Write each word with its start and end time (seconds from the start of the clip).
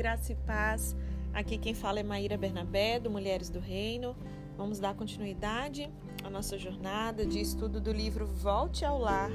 graça 0.00 0.32
e 0.32 0.34
paz. 0.34 0.96
Aqui 1.30 1.58
quem 1.58 1.74
fala 1.74 2.00
é 2.00 2.02
Maíra 2.02 2.38
Bernabé, 2.38 2.98
do 2.98 3.10
Mulheres 3.10 3.50
do 3.50 3.60
Reino. 3.60 4.16
Vamos 4.56 4.78
dar 4.78 4.94
continuidade 4.94 5.90
à 6.24 6.30
nossa 6.30 6.56
jornada 6.56 7.26
de 7.26 7.38
estudo 7.38 7.78
do 7.82 7.92
livro 7.92 8.26
Volte 8.26 8.82
ao 8.82 8.98
Lar 8.98 9.30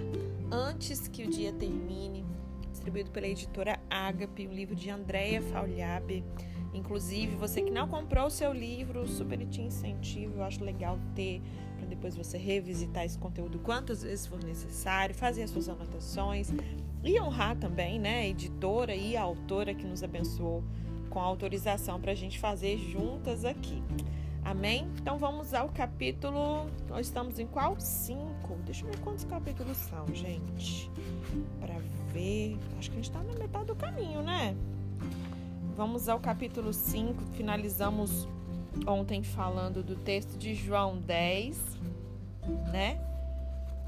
Antes 0.51 1.07
que 1.07 1.23
o 1.23 1.29
Dia 1.29 1.53
Termine, 1.53 2.25
distribuído 2.71 3.11
pela 3.11 3.27
editora 3.27 3.79
Agape, 3.91 4.47
um 4.47 4.53
livro 4.53 4.73
de 4.75 4.89
Andréia 4.89 5.39
Faulhabe. 5.39 6.23
Inclusive, 6.73 7.35
você 7.35 7.61
que 7.61 7.69
não 7.69 7.87
comprou 7.87 8.25
o 8.25 8.31
seu 8.31 8.51
livro, 8.51 9.07
super 9.07 9.45
te 9.45 9.61
incentivo, 9.61 10.39
eu 10.39 10.43
acho 10.43 10.63
legal 10.63 10.97
ter 11.13 11.43
para 11.77 11.85
depois 11.85 12.15
você 12.15 12.39
revisitar 12.39 13.05
esse 13.05 13.19
conteúdo 13.19 13.59
quantas 13.59 14.01
vezes 14.01 14.25
for 14.25 14.43
necessário, 14.43 15.13
fazer 15.13 15.43
as 15.43 15.51
suas 15.51 15.69
anotações 15.69 16.51
e 17.05 17.19
honrar 17.19 17.55
também, 17.55 17.99
né, 17.99 18.21
a 18.21 18.27
editora 18.27 18.95
e 18.95 19.15
a 19.15 19.21
autora 19.21 19.73
que 19.73 19.85
nos 19.85 20.03
abençoou 20.03 20.63
com 21.09 21.19
a 21.19 21.23
autorização 21.23 21.99
para 22.01 22.11
a 22.11 22.15
gente 22.15 22.39
fazer 22.39 22.77
juntas 22.77 23.45
aqui. 23.45 23.81
Amém? 24.43 24.87
Então 25.01 25.17
vamos 25.17 25.53
ao 25.53 25.69
capítulo. 25.69 26.67
Nós 26.87 27.07
estamos 27.07 27.39
em 27.39 27.47
qual? 27.47 27.79
Cinco. 27.79 28.55
Deixa 28.65 28.85
eu 28.85 28.91
ver 28.91 28.99
quantos 28.99 29.23
capítulos 29.23 29.77
são, 29.77 30.05
gente. 30.13 30.91
Para 31.59 31.73
ver. 32.13 32.57
Acho 32.77 32.91
que 32.91 32.97
a 32.97 33.01
gente 33.01 33.09
está 33.09 33.23
na 33.23 33.33
metade 33.33 33.65
do 33.65 33.75
caminho, 33.75 34.21
né? 34.21 34.55
Vamos 35.75 36.07
ao 36.07 36.19
capítulo 36.19 36.71
5. 36.71 37.23
Finalizamos 37.33 38.27
ontem 38.85 39.23
falando 39.23 39.81
do 39.81 39.95
texto 39.95 40.37
de 40.37 40.53
João 40.53 40.97
10, 40.99 41.79
né? 42.71 42.99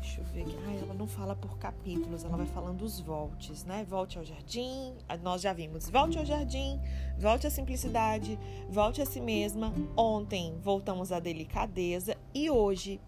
Deixa 0.08 0.22
eu 0.22 0.26
ver 0.26 0.42
aqui. 0.44 0.58
Ah, 0.66 0.74
ela 0.84 0.94
não 0.94 1.06
fala 1.06 1.36
por 1.36 1.58
capítulos, 1.58 2.24
ela 2.24 2.38
vai 2.38 2.46
falando 2.46 2.82
os 2.82 2.98
voltes, 3.02 3.66
né? 3.66 3.86
Volte 3.88 4.18
ao 4.18 4.24
jardim. 4.24 4.94
Nós 5.22 5.42
já 5.42 5.52
vimos. 5.52 5.90
Volte 5.90 6.18
ao 6.18 6.24
jardim, 6.24 6.80
volte 7.20 7.46
à 7.46 7.50
simplicidade, 7.50 8.40
volte 8.70 9.02
a 9.02 9.06
si 9.06 9.20
mesma. 9.20 9.74
Ontem 9.98 10.56
voltamos 10.62 11.12
à 11.12 11.20
delicadeza 11.20 12.16
e 12.34 12.50
hoje 12.50 13.02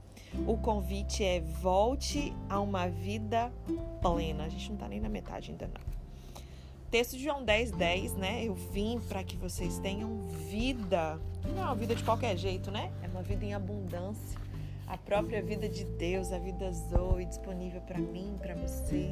o 0.45 0.57
convite 0.57 1.23
é 1.23 1.39
volte 1.39 2.33
a 2.49 2.59
uma 2.59 2.89
vida 2.89 3.49
plena. 4.01 4.43
A 4.43 4.49
gente 4.49 4.69
não 4.69 4.77
tá 4.77 4.89
nem 4.89 4.99
na 4.99 5.07
metade 5.07 5.51
ainda 5.51 5.67
não. 5.67 5.89
Texto 6.91 7.15
de 7.15 7.23
João 7.23 7.45
10, 7.45 7.71
10, 7.71 8.13
né? 8.15 8.43
Eu 8.43 8.55
vim 8.55 8.99
para 9.07 9.23
que 9.23 9.37
vocês 9.37 9.79
tenham 9.79 10.19
vida. 10.49 11.17
Não 11.47 11.61
é 11.61 11.65
uma 11.65 11.75
vida 11.75 11.95
de 11.95 12.03
qualquer 12.03 12.35
jeito, 12.35 12.69
né? 12.69 12.91
É 13.01 13.07
uma 13.07 13.21
vida 13.21 13.45
em 13.45 13.53
abundância. 13.53 14.48
A 14.89 14.97
própria 14.97 15.39
vida 15.41 15.69
de 15.69 15.85
Deus, 15.85 16.31
a 16.31 16.39
vida 16.39 16.71
Zoe, 16.71 17.23
disponível 17.23 17.79
para 17.81 17.99
mim, 17.99 18.35
para 18.41 18.55
você. 18.55 19.11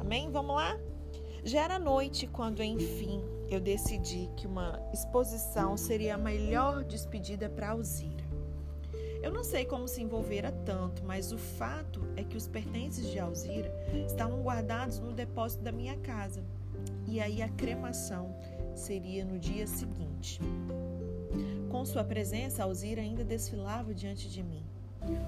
Amém? 0.00 0.32
Vamos 0.32 0.56
lá? 0.56 0.76
Já 1.44 1.62
era 1.62 1.78
noite 1.78 2.26
quando, 2.26 2.60
enfim, 2.60 3.22
eu 3.48 3.60
decidi 3.60 4.28
que 4.36 4.48
uma 4.48 4.82
exposição 4.92 5.76
seria 5.76 6.16
a 6.16 6.18
melhor 6.18 6.82
despedida 6.82 7.48
para 7.48 7.70
Alzira. 7.70 8.24
Eu 9.22 9.32
não 9.32 9.44
sei 9.44 9.64
como 9.64 9.86
se 9.86 10.02
envolvera 10.02 10.50
tanto, 10.50 11.04
mas 11.04 11.30
o 11.30 11.38
fato 11.38 12.00
é 12.16 12.24
que 12.24 12.36
os 12.36 12.48
pertences 12.48 13.08
de 13.08 13.20
Alzira 13.20 13.72
estavam 14.08 14.42
guardados 14.42 14.98
no 14.98 15.12
depósito 15.12 15.62
da 15.62 15.70
minha 15.70 15.96
casa 15.98 16.42
e 17.06 17.20
aí 17.20 17.42
a 17.42 17.48
cremação 17.48 18.36
seria 18.74 19.24
no 19.24 19.38
dia 19.38 19.68
seguinte. 19.68 20.40
Com 21.70 21.84
sua 21.84 22.02
presença, 22.02 22.64
Alzira 22.64 23.02
ainda 23.02 23.24
desfilava 23.24 23.94
diante 23.94 24.28
de 24.28 24.42
mim, 24.42 24.64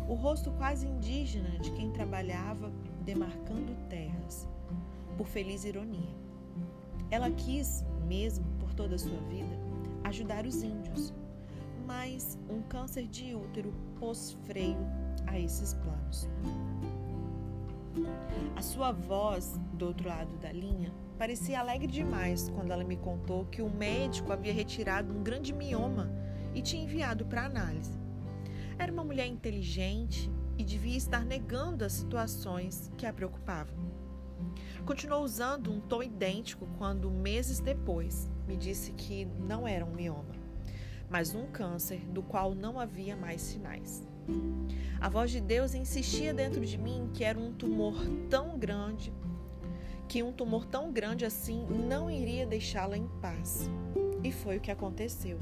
o 0.09 0.15
rosto 0.15 0.51
quase 0.53 0.87
indígena 0.87 1.51
de 1.59 1.71
quem 1.73 1.91
trabalhava 1.91 2.73
demarcando 3.05 3.75
terras, 3.89 4.49
por 5.17 5.27
feliz 5.27 5.65
ironia. 5.65 6.17
Ela 7.11 7.31
quis, 7.31 7.85
mesmo 8.07 8.45
por 8.59 8.75
toda 8.75 8.97
a 8.97 8.99
sua 8.99 9.21
vida, 9.29 9.59
ajudar 10.05 10.47
os 10.47 10.63
índios, 10.63 11.13
mas 11.87 12.39
um 12.51 12.61
câncer 12.63 13.07
de 13.07 13.35
útero 13.35 13.73
pôs 13.99 14.37
freio 14.45 14.79
a 15.27 15.39
esses 15.39 15.75
planos. 15.75 16.29
A 18.55 18.63
sua 18.63 18.93
voz, 18.93 19.59
do 19.73 19.87
outro 19.87 20.09
lado 20.09 20.37
da 20.39 20.53
linha, 20.53 20.93
parecia 21.19 21.61
alegre 21.61 21.87
demais 21.87 22.49
quando 22.51 22.71
ela 22.71 22.85
me 22.85 22.97
contou 22.97 23.47
que 23.47 23.63
o 23.63 23.71
médico 23.71 24.33
havia 24.33 24.53
retirado 24.53 25.13
um 25.13 25.23
grande 25.23 25.53
mioma 25.53 26.11
e 26.55 26.61
tinha 26.61 26.85
enviado 26.85 27.25
para 27.25 27.47
análise. 27.47 28.08
Era 28.79 28.93
uma 28.93 29.03
mulher 29.03 29.27
inteligente 29.27 30.31
e 30.57 30.63
devia 30.63 30.97
estar 30.97 31.25
negando 31.25 31.85
as 31.85 31.95
situações 31.95 32.91
que 32.97 33.05
a 33.07 33.13
preocupavam. 33.13 33.77
Continuou 34.87 35.23
usando 35.25 35.73
um 35.73 35.81
tom 35.81 36.03
idêntico 36.03 36.67
quando, 36.79 37.11
meses 37.11 37.59
depois, 37.59 38.31
me 38.47 38.57
disse 38.57 38.93
que 38.93 39.25
não 39.25 39.67
era 39.67 39.85
um 39.85 39.93
mioma, 39.93 40.35
mas 41.11 41.35
um 41.35 41.47
câncer 41.47 41.99
do 42.11 42.23
qual 42.23 42.55
não 42.55 42.79
havia 42.79 43.17
mais 43.17 43.43
sinais. 43.43 44.07
A 45.01 45.09
voz 45.09 45.31
de 45.31 45.41
Deus 45.41 45.75
insistia 45.75 46.33
dentro 46.33 46.65
de 46.65 46.79
mim 46.79 47.11
que 47.13 47.25
era 47.25 47.39
um 47.39 47.53
tumor 47.53 47.95
tão 48.31 48.59
grande, 48.59 49.13
que 50.09 50.23
um 50.23 50.33
tumor 50.33 50.65
tão 50.65 50.93
grande 50.93 51.25
assim 51.25 51.67
não 51.67 52.11
iria 52.11 52.47
deixá-la 52.47 52.97
em 52.97 53.09
paz. 53.21 53.69
E 54.23 54.33
foi 54.33 54.57
o 54.57 54.61
que 54.61 54.71
aconteceu. 54.71 55.39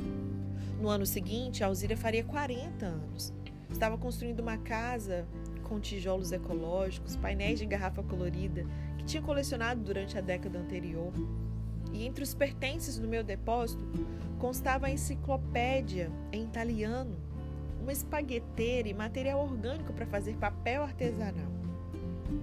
No 0.81 0.89
ano 0.89 1.07
seguinte, 1.07 1.65
a 1.65 1.69
Alzira 1.69 1.97
faria 1.97 2.23
40 2.23 2.85
anos. 2.85 3.33
Estava 3.71 3.97
construindo 3.97 4.41
uma 4.41 4.59
casa 4.59 5.27
com 5.65 5.81
tijolos 5.81 6.33
ecológicos, 6.33 7.17
painéis 7.17 7.59
de 7.59 7.67
garrafa 7.67 8.03
colorida 8.03 8.65
que 8.99 9.05
tinha 9.05 9.23
colecionado 9.23 9.81
durante 9.83 10.17
a 10.17 10.21
década 10.21 10.59
anterior. 10.59 11.13
E 11.93 12.07
entre 12.07 12.23
os 12.23 12.35
pertences 12.35 12.99
do 12.99 13.09
meu 13.09 13.25
depósito 13.25 13.83
constava 14.39 14.87
a 14.87 14.91
enciclopédia 14.91 16.11
em 16.31 16.45
italiano 16.45 17.17
uma 17.81 17.93
espagueteira 17.93 18.89
e 18.89 18.95
material 18.95 19.41
orgânico 19.41 19.93
para 19.93 20.07
fazer 20.07 20.35
papel 20.37 20.83
artesanal. 20.83 21.53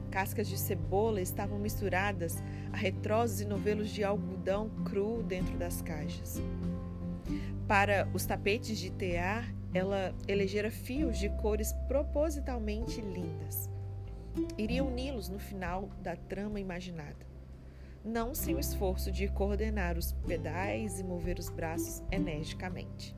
Cascas 0.10 0.48
de 0.48 0.58
cebola 0.58 1.20
estavam 1.20 1.60
misturadas 1.60 2.42
a 2.72 2.78
retrozes 2.78 3.42
e 3.42 3.46
novelos 3.46 3.90
de 3.90 4.06
algodão 4.06 4.70
cru 4.86 5.22
dentro 5.22 5.58
das 5.58 5.82
caixas. 5.82 6.42
Para 7.68 8.08
os 8.14 8.26
tapetes 8.26 8.78
de 8.78 8.92
tear, 8.92 9.54
ela 9.74 10.14
elegera 10.28 10.70
fios 10.70 11.18
de 11.18 11.30
cores 11.30 11.74
propositalmente 11.88 13.02
lindas. 13.02 13.70
Iria 14.58 14.84
uni-los 14.84 15.30
no 15.30 15.40
final 15.40 15.90
da 16.02 16.16
trama 16.16 16.60
imaginada, 16.60 17.26
não 18.04 18.36
sem 18.36 18.56
o 18.56 18.60
esforço 18.60 19.12
de 19.12 19.28
coordenar 19.28 19.98
os 19.98 20.12
pedais 20.28 21.00
e 21.00 21.04
mover 21.04 21.40
os 21.40 21.50
braços 21.50 22.04
energicamente. 22.12 23.16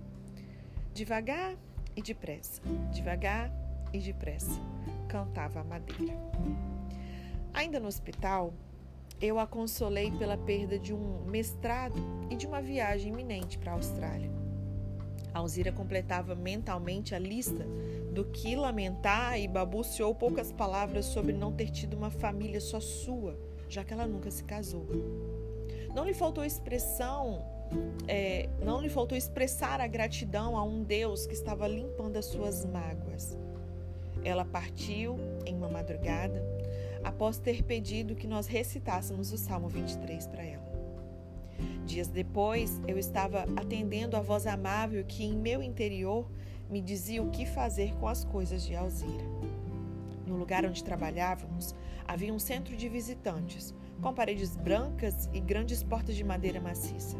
Devagar, 0.94 1.56
e 1.95 2.01
depressa, 2.01 2.62
devagar 2.94 3.51
e 3.94 4.00
depressa, 4.00 4.59
cantava 5.07 5.62
a 5.62 5.63
madeira. 5.63 6.13
Ainda 7.53 7.79
no 7.79 7.88
hospital, 7.88 8.53
eu 9.21 9.39
a 9.39 9.47
consolei 9.47 10.11
pela 10.11 10.37
perda 10.37 10.77
de 10.77 10.93
um 10.93 11.23
mestrado 11.25 11.95
e 12.29 12.35
de 12.35 12.45
uma 12.45 12.61
viagem 12.61 13.11
iminente 13.11 13.57
para 13.57 13.71
a 13.71 13.75
Austrália. 13.75 14.29
Alzira 15.33 15.71
completava 15.71 16.33
mentalmente 16.33 17.13
a 17.13 17.19
lista 17.19 17.65
do 18.11 18.23
que 18.25 18.55
lamentar 18.55 19.39
e 19.39 19.47
babuciou 19.47 20.15
poucas 20.15 20.51
palavras 20.51 21.05
sobre 21.05 21.33
não 21.33 21.51
ter 21.51 21.69
tido 21.69 21.95
uma 21.95 22.09
família 22.09 22.61
só 22.61 22.79
sua, 22.79 23.37
já 23.67 23.83
que 23.83 23.91
ela 23.91 24.07
nunca 24.07 24.31
se 24.31 24.43
casou. 24.43 24.87
Não 25.93 26.05
lhe 26.05 26.13
faltou 26.13 26.43
expressão 26.43 27.43
é, 28.07 28.47
não 28.63 28.81
lhe 28.81 28.89
faltou 28.89 29.17
expressar 29.17 29.81
a 29.81 29.87
gratidão 29.87 30.57
a 30.57 30.63
um 30.63 30.83
Deus 30.83 31.25
que 31.25 31.33
estava 31.33 31.67
limpando 31.67 32.17
as 32.17 32.25
suas 32.25 32.65
mágoas. 32.65 33.37
Ela 34.23 34.45
partiu 34.45 35.17
em 35.45 35.55
uma 35.55 35.69
madrugada 35.69 36.41
após 37.06 37.38
ter 37.38 37.62
pedido 37.62 38.16
que 38.16 38.25
nós 38.25 38.48
recitássemos 38.48 39.31
o 39.31 39.38
Salmo 39.38 39.69
23 39.69 40.25
para 40.25 40.44
ela. 40.44 40.66
Dias 41.86 42.07
depois, 42.07 42.81
eu 42.88 42.98
estava 42.98 43.46
atendendo 43.56 44.18
a 44.18 44.22
voz 44.22 44.48
amável 44.48 45.06
que 45.06 45.24
em 45.24 45.38
meu 45.38 45.62
interior 45.62 46.28
me 46.68 46.81
dizia 46.81 47.22
o 47.22 47.30
que 47.30 47.46
fazer 47.46 47.94
com 47.98 48.07
as 48.07 48.25
coisas 48.25 48.66
de 48.66 48.75
Alzira. 48.75 49.24
No 50.25 50.36
lugar 50.36 50.66
onde 50.66 50.84
trabalhávamos, 50.84 51.75
havia 52.07 52.34
um 52.34 52.40
centro 52.40 52.75
de 52.75 52.90
visitantes, 52.90 53.72
com 54.02 54.12
paredes 54.12 54.56
brancas 54.56 55.30
e 55.31 55.40
grandes 55.40 55.84
portas 55.84 56.16
de 56.16 56.24
madeira 56.24 56.60
maciça. 56.60 57.16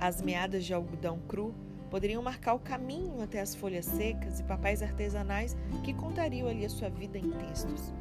As 0.00 0.20
meadas 0.20 0.64
de 0.64 0.74
algodão 0.74 1.20
cru 1.28 1.54
poderiam 1.88 2.22
marcar 2.22 2.54
o 2.54 2.58
caminho 2.58 3.22
até 3.22 3.40
as 3.40 3.54
folhas 3.54 3.84
secas 3.84 4.40
e 4.40 4.42
papéis 4.42 4.82
artesanais 4.82 5.56
que 5.84 5.94
contariam 5.94 6.48
ali 6.48 6.64
a 6.64 6.70
sua 6.70 6.88
vida 6.88 7.16
em 7.16 7.30
textos. 7.30 7.94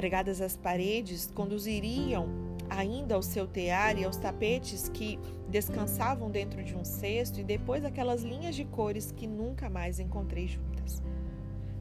Pregadas 0.00 0.40
às 0.40 0.56
paredes, 0.56 1.30
conduziriam 1.34 2.26
ainda 2.70 3.16
ao 3.16 3.22
seu 3.22 3.46
tear 3.46 3.98
e 3.98 4.04
aos 4.06 4.16
tapetes 4.16 4.88
que 4.88 5.18
descansavam 5.50 6.30
dentro 6.30 6.64
de 6.64 6.74
um 6.74 6.86
cesto 6.86 7.38
e 7.38 7.44
depois 7.44 7.84
aquelas 7.84 8.22
linhas 8.22 8.56
de 8.56 8.64
cores 8.64 9.12
que 9.12 9.26
nunca 9.26 9.68
mais 9.68 10.00
encontrei 10.00 10.48
juntas. 10.48 11.02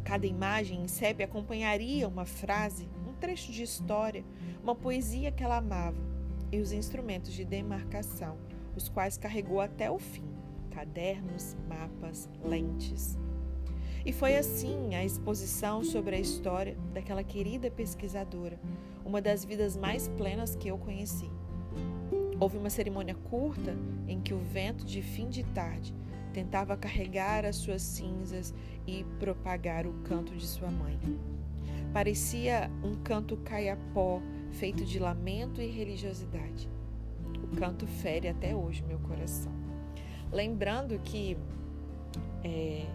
Cada 0.04 0.27
imagem 0.27 0.83
em 0.83 0.88
sépia 0.89 1.27
acompanharia 1.27 2.10
uma 2.10 2.25
frase, 2.25 2.89
um 3.07 3.13
trecho 3.13 3.54
de 3.54 3.63
história, 3.63 4.25
uma 4.62 4.75
poesia 4.75 5.31
que 5.31 5.42
ela 5.42 5.56
amava 5.56 6.04
e 6.51 6.60
os 6.60 6.74
instrumentos 6.74 7.31
de 7.31 7.45
demarcação, 7.45 8.38
os 8.75 8.89
quais 8.89 9.18
carregou 9.18 9.62
até 9.62 9.89
o 9.89 9.98
fim: 9.98 10.27
cadernos, 10.71 11.56
mapas, 11.69 12.27
lentes. 12.44 13.18
E 14.06 14.13
foi 14.13 14.38
assim 14.38 14.96
a 14.96 15.04
exposição 15.04 15.84
sobre 15.84 16.16
a 16.16 16.19
história 16.19 16.78
daquela 16.94 17.24
querida 17.24 17.69
pesquisadora, 17.69 18.60
uma 19.06 19.22
das 19.22 19.44
vidas 19.44 19.75
mais 19.75 20.07
plenas 20.07 20.56
que 20.56 20.69
eu 20.69 20.78
conheci. 20.78 21.30
Houve 22.40 22.57
uma 22.57 22.69
cerimônia 22.69 23.16
curta 23.16 23.75
em 24.07 24.22
que 24.22 24.34
o 24.34 24.40
vento 24.40 24.86
de 24.86 25.01
fim 25.01 25.28
de 25.28 25.44
tarde 25.44 25.94
tentava 26.34 26.78
carregar 26.78 27.44
as 27.44 27.57
suas 27.57 27.81
cinzas 27.81 28.54
e 28.88 29.04
propagar 29.19 29.86
o 29.86 29.94
canto 30.04 30.34
de 30.36 30.48
sua 30.48 30.72
mãe. 30.72 30.98
Parecia 31.92 32.72
um 32.84 32.95
canto 33.04 33.36
caiapó 33.38 34.22
feito 34.52 34.86
de 34.86 35.00
lamento 35.00 35.62
e 35.62 35.68
religiosidade. 35.68 36.69
O 37.44 37.56
canto 37.57 37.86
fere 37.86 38.28
até 38.28 38.56
hoje 38.56 38.84
meu 38.84 39.00
coração. 39.00 39.52
Lembrando 40.31 41.00
que 41.00 41.36
é, 42.44 42.86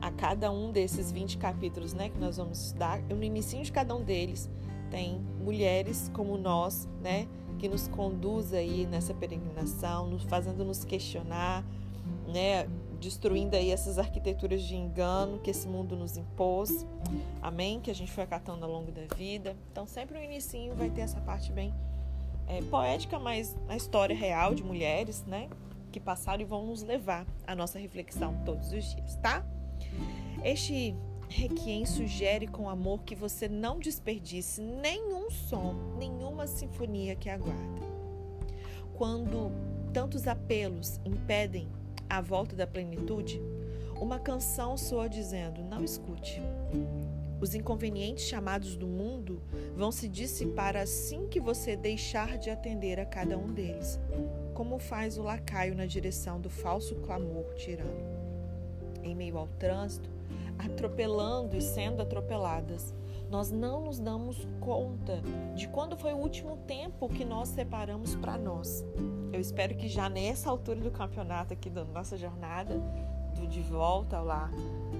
a 0.00 0.10
cada 0.10 0.50
um 0.50 0.72
desses 0.72 1.12
20 1.12 1.38
capítulos 1.38 1.92
né, 1.92 2.08
que 2.08 2.18
nós 2.18 2.36
vamos 2.36 2.66
estudar, 2.66 3.02
no 3.02 3.22
início 3.22 3.62
de 3.62 3.70
cada 3.70 3.94
um 3.94 4.02
deles 4.02 4.48
tem 4.90 5.20
mulheres 5.40 6.10
como 6.12 6.36
nós, 6.36 6.88
né, 7.00 7.28
que 7.58 7.68
nos 7.68 7.86
conduz 7.88 8.52
aí 8.52 8.86
nessa 8.86 9.14
peregrinação, 9.14 10.06
nos 10.08 10.24
fazendo 10.24 10.64
nos 10.64 10.84
questionar, 10.84 11.64
né, 12.26 12.66
destruindo 13.00 13.56
aí 13.56 13.70
essas 13.70 13.98
arquiteturas 13.98 14.62
de 14.62 14.74
engano 14.74 15.38
que 15.38 15.50
esse 15.50 15.66
mundo 15.66 15.96
nos 15.96 16.16
impôs. 16.16 16.86
Amém? 17.40 17.80
Que 17.80 17.90
a 17.90 17.94
gente 17.94 18.10
foi 18.12 18.24
acatando 18.24 18.64
ao 18.64 18.70
longo 18.70 18.92
da 18.92 19.02
vida. 19.14 19.56
Então, 19.70 19.86
sempre 19.86 20.18
no 20.18 20.24
início 20.24 20.74
vai 20.74 20.90
ter 20.90 21.02
essa 21.02 21.20
parte 21.20 21.50
bem 21.52 21.72
é, 22.46 22.60
poética, 22.62 23.18
mas 23.18 23.56
a 23.68 23.76
história 23.76 24.14
real 24.14 24.54
de 24.54 24.62
mulheres, 24.62 25.24
né? 25.24 25.48
Que 25.90 25.98
passaram 25.98 26.42
e 26.42 26.44
vão 26.44 26.66
nos 26.66 26.82
levar 26.82 27.26
à 27.46 27.54
nossa 27.54 27.78
reflexão 27.78 28.34
todos 28.44 28.72
os 28.72 28.84
dias, 28.94 29.16
tá? 29.16 29.44
Este 30.44 30.96
Requiem 31.28 31.86
sugere 31.86 32.48
com 32.48 32.68
amor 32.68 33.04
que 33.04 33.14
você 33.14 33.48
não 33.48 33.78
desperdice 33.78 34.60
nenhum 34.60 35.30
som, 35.30 35.76
nenhuma 35.96 36.44
sinfonia 36.48 37.14
que 37.14 37.30
aguarda. 37.30 37.80
Quando 38.94 39.52
tantos 39.92 40.26
apelos 40.26 41.00
impedem 41.04 41.68
a 42.08 42.20
volta 42.20 42.56
da 42.56 42.66
plenitude, 42.66 43.40
uma 44.00 44.18
canção 44.18 44.76
soa 44.76 45.08
dizendo: 45.08 45.62
não 45.62 45.84
escute. 45.84 46.42
Os 47.40 47.54
inconvenientes 47.54 48.24
chamados 48.24 48.76
do 48.76 48.88
mundo 48.88 49.40
vão 49.76 49.92
se 49.92 50.08
dissipar 50.08 50.76
assim 50.76 51.28
que 51.28 51.40
você 51.40 51.76
deixar 51.76 52.38
de 52.38 52.50
atender 52.50 52.98
a 52.98 53.06
cada 53.06 53.38
um 53.38 53.46
deles, 53.46 54.00
como 54.52 54.80
faz 54.80 55.16
o 55.16 55.22
lacaio 55.22 55.76
na 55.76 55.86
direção 55.86 56.40
do 56.40 56.50
falso 56.50 56.96
clamor 56.96 57.54
tirano. 57.54 58.09
Em 59.02 59.14
meio 59.14 59.38
ao 59.38 59.48
trânsito, 59.58 60.08
atropelando 60.58 61.56
e 61.56 61.60
sendo 61.60 62.02
atropeladas, 62.02 62.94
nós 63.30 63.50
não 63.50 63.80
nos 63.80 63.98
damos 64.00 64.36
conta 64.60 65.22
de 65.54 65.68
quando 65.68 65.96
foi 65.96 66.12
o 66.12 66.16
último 66.16 66.56
tempo 66.66 67.08
que 67.08 67.24
nós 67.24 67.48
separamos 67.48 68.16
para 68.16 68.36
nós. 68.36 68.84
Eu 69.32 69.40
espero 69.40 69.76
que 69.76 69.88
já 69.88 70.08
nessa 70.08 70.50
altura 70.50 70.80
do 70.80 70.90
campeonato 70.90 71.54
aqui 71.54 71.70
da 71.70 71.84
nossa 71.84 72.16
jornada 72.16 72.74
do 73.36 73.46
de 73.46 73.60
volta 73.60 74.20
lá, 74.20 74.50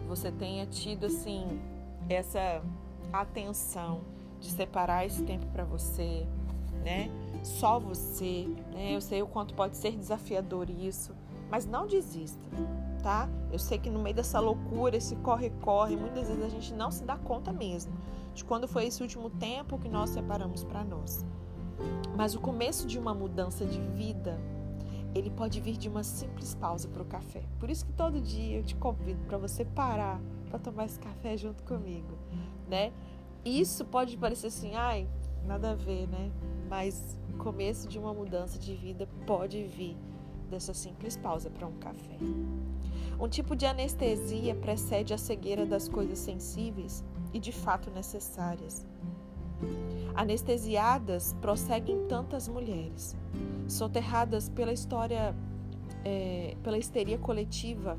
você 0.06 0.30
tenha 0.30 0.64
tido 0.66 1.06
assim 1.06 1.60
essa 2.08 2.62
atenção 3.12 4.00
de 4.40 4.50
separar 4.50 5.04
esse 5.04 5.22
tempo 5.24 5.46
para 5.46 5.64
você, 5.64 6.26
né? 6.84 7.10
Só 7.42 7.78
você, 7.78 8.46
né? 8.72 8.94
Eu 8.94 9.00
sei 9.00 9.22
o 9.22 9.26
quanto 9.26 9.54
pode 9.54 9.76
ser 9.76 9.96
desafiador 9.96 10.70
isso, 10.70 11.14
mas 11.50 11.66
não 11.66 11.86
desista, 11.86 12.40
tá? 13.00 13.28
Eu 13.50 13.58
sei 13.58 13.78
que 13.78 13.90
no 13.90 13.98
meio 14.00 14.14
dessa 14.14 14.38
loucura, 14.38 14.96
esse 14.96 15.16
corre-corre, 15.16 15.96
muitas 15.96 16.28
vezes 16.28 16.44
a 16.44 16.48
gente 16.48 16.72
não 16.74 16.90
se 16.90 17.04
dá 17.04 17.16
conta 17.16 17.52
mesmo 17.52 17.92
de 18.34 18.44
quando 18.44 18.68
foi 18.68 18.86
esse 18.86 19.02
último 19.02 19.28
tempo 19.28 19.78
que 19.78 19.88
nós 19.88 20.10
separamos 20.10 20.64
para 20.64 20.84
nós. 20.84 21.24
Mas 22.16 22.34
o 22.34 22.40
começo 22.40 22.86
de 22.86 22.98
uma 22.98 23.14
mudança 23.14 23.64
de 23.64 23.80
vida, 23.80 24.38
ele 25.14 25.30
pode 25.30 25.60
vir 25.60 25.76
de 25.76 25.88
uma 25.88 26.04
simples 26.04 26.54
pausa 26.54 26.88
para 26.88 27.02
o 27.02 27.06
café. 27.06 27.42
Por 27.58 27.70
isso 27.70 27.84
que 27.84 27.92
todo 27.92 28.20
dia 28.20 28.58
eu 28.58 28.62
te 28.62 28.76
convido 28.76 29.22
para 29.24 29.38
você 29.38 29.64
parar 29.64 30.20
para 30.48 30.58
tomar 30.58 30.84
esse 30.84 30.98
café 30.98 31.36
junto 31.36 31.62
comigo, 31.62 32.18
né? 32.68 32.92
Isso 33.44 33.84
pode 33.84 34.16
parecer 34.16 34.48
assim, 34.48 34.74
ai, 34.74 35.08
nada 35.44 35.70
a 35.70 35.74
ver, 35.74 36.06
né? 36.08 36.30
Mas 36.68 37.18
o 37.32 37.36
começo 37.38 37.88
de 37.88 37.98
uma 37.98 38.12
mudança 38.12 38.58
de 38.58 38.74
vida 38.74 39.08
pode 39.26 39.62
vir 39.64 39.96
dessa 40.50 40.74
simples 40.74 41.16
pausa 41.16 41.48
para 41.48 41.66
um 41.66 41.78
café. 41.78 42.18
Um 43.18 43.28
tipo 43.28 43.54
de 43.54 43.66
anestesia 43.66 44.54
precede 44.54 45.14
a 45.14 45.18
cegueira 45.18 45.64
das 45.64 45.88
coisas 45.88 46.18
sensíveis 46.18 47.04
e 47.32 47.38
de 47.38 47.52
fato 47.52 47.90
necessárias. 47.90 48.86
Anestesiadas 50.14 51.36
prosseguem 51.40 52.06
tantas 52.08 52.48
mulheres, 52.48 53.16
soterradas 53.68 54.48
pela 54.48 54.72
história, 54.72 55.34
é, 56.04 56.56
pela 56.62 56.78
histeria 56.78 57.18
coletiva, 57.18 57.98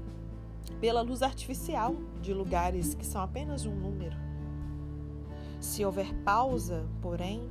pela 0.79 1.01
luz 1.01 1.21
artificial 1.21 1.95
de 2.21 2.33
lugares 2.33 2.95
que 2.95 3.05
são 3.05 3.21
apenas 3.21 3.65
um 3.65 3.75
número. 3.75 4.17
Se 5.59 5.85
houver 5.85 6.13
pausa, 6.23 6.87
porém, 7.01 7.47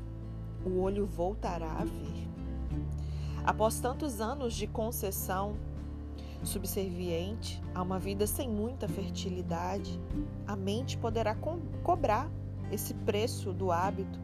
o 0.65 0.81
olho 0.81 1.07
voltará 1.07 1.73
a 1.73 1.85
ver. 1.85 2.30
Após 3.45 3.81
tantos 3.81 4.21
anos 4.21 4.55
de 4.55 4.67
concessão, 4.67 5.57
subserviente 6.43 7.63
a 7.75 7.83
uma 7.83 7.99
vida 7.99 8.27
sem 8.27 8.49
muita 8.49 8.89
fertilidade, 8.89 10.01
a 10.47 10.57
mente 10.57 10.97
poderá 10.97 11.35
co 11.35 11.59
cobrar 11.83 12.31
esse 12.71 12.95
preço 12.95 13.53
do 13.53 13.71
hábito 13.71 14.19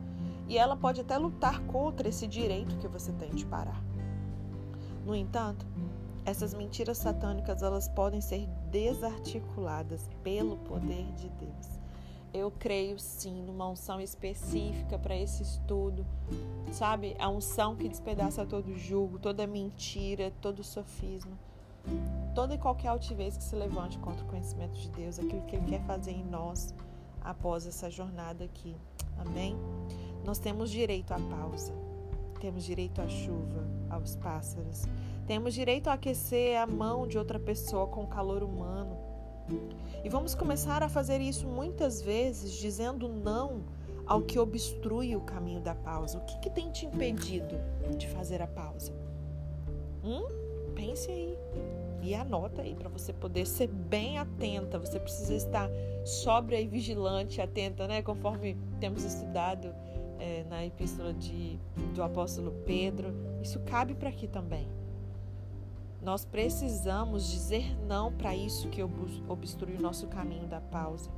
e 0.49 0.57
ela 0.57 0.77
pode 0.77 1.01
até 1.01 1.19
lutar 1.19 1.61
contra 1.63 2.09
esse 2.09 2.27
direito 2.27 2.77
que 2.79 2.89
você 2.89 3.13
tem 3.13 3.31
de 3.31 3.45
parar. 3.45 3.83
No 5.05 5.15
entanto, 5.15 5.67
essas 6.25 6.55
mentiras 6.55 6.99
satânicas 6.99 7.63
elas 7.63 7.89
podem 7.89 8.21
ser 8.21 8.47
desarticuladas 8.71 10.09
pelo 10.23 10.57
poder 10.59 11.07
de 11.13 11.29
Deus. 11.31 11.86
Eu 12.37 12.51
creio 12.51 12.99
sim 12.99 13.43
numa 13.43 13.69
unção 13.69 14.01
específica 14.01 14.99
para 14.99 15.17
esse 15.17 15.43
estudo, 15.43 16.07
sabe? 16.73 17.17
A 17.19 17.29
unção 17.29 17.75
que 17.75 17.89
despedaça 17.89 18.45
todo 18.45 18.77
julgo, 18.77 19.19
toda 19.19 19.47
mentira, 19.47 20.33
todo 20.41 20.63
sofisma 20.63 21.37
toda 22.35 22.55
e 22.55 22.59
qualquer 22.59 22.89
altivez 22.89 23.37
que 23.37 23.43
se 23.43 23.57
levante 23.57 23.99
contra 23.99 24.25
o 24.25 24.29
conhecimento 24.29 24.75
de 24.75 24.91
Deus, 24.91 25.19
aquilo 25.19 25.43
que 25.43 25.57
Ele 25.57 25.67
quer 25.67 25.81
fazer 25.85 26.13
em 26.13 26.25
nós 26.25 26.75
após 27.23 27.67
essa 27.67 27.91
jornada 27.91 28.45
aqui. 28.45 28.77
Amém? 29.19 29.57
Nós 30.25 30.39
temos 30.39 30.71
direito 30.71 31.13
à 31.13 31.19
pausa, 31.19 31.73
temos 32.41 32.65
direito 32.65 33.01
à 33.01 33.09
chuva, 33.09 33.67
aos 33.89 34.17
pássaros, 34.17 34.85
temos 35.27 35.55
direito 35.55 35.89
a 35.89 35.95
aquecer 35.95 36.61
a 36.61 36.67
mão 36.67 37.07
de 37.07 37.17
outra 37.17 37.39
pessoa 37.39 37.87
com 37.87 38.07
calor 38.07 38.43
humano. 38.43 38.96
E 40.05 40.09
vamos 40.09 40.35
começar 40.35 40.83
a 40.83 40.89
fazer 40.89 41.21
isso 41.21 41.47
muitas 41.47 42.01
vezes, 42.01 42.53
dizendo 42.53 43.09
não 43.09 43.63
ao 44.07 44.23
que 44.23 44.39
obstrui 44.39 45.17
o 45.17 45.21
caminho 45.21 45.61
da 45.61 45.75
pausa. 45.75 46.19
O 46.19 46.21
que, 46.25 46.39
que 46.39 46.51
tem 46.51 46.71
te 46.71 46.87
impedido 46.87 47.59
de 47.97 48.07
fazer 48.09 48.41
a 48.41 48.47
pausa? 48.47 48.93
Hum? 50.05 50.27
Pense 50.75 51.11
aí 51.11 51.37
e 52.03 52.15
anota 52.15 52.63
aí 52.63 52.75
para 52.75 52.89
você 52.89 53.13
poder 53.13 53.47
ser 53.47 53.67
bem 53.67 54.19
atenta. 54.19 54.79
Você 54.79 55.01
precisa 55.01 55.35
estar 55.35 55.69
sóbria 56.05 56.61
e 56.61 56.69
vigilante, 56.69 57.41
atenta, 57.41 57.89
né? 57.89 58.01
Conforme 58.01 58.57
temos 58.79 59.03
estudado 59.03 59.75
é, 60.21 60.45
na 60.49 60.65
epístola 60.65 61.13
de, 61.13 61.59
do 61.95 62.03
apóstolo 62.03 62.53
Pedro. 62.65 63.13
Isso 63.43 63.59
cabe 63.61 63.95
para 63.95 64.09
aqui 64.09 64.29
também. 64.29 64.69
Nós 66.07 66.25
precisamos 66.25 67.29
dizer 67.29 67.77
não 67.85 68.13
para 68.13 68.33
isso 68.33 68.69
que 68.69 68.81
obstrui 68.81 69.75
o 69.75 69.83
nosso 69.83 70.07
caminho 70.07 70.47
da 70.47 70.61
pausa. 70.61 71.11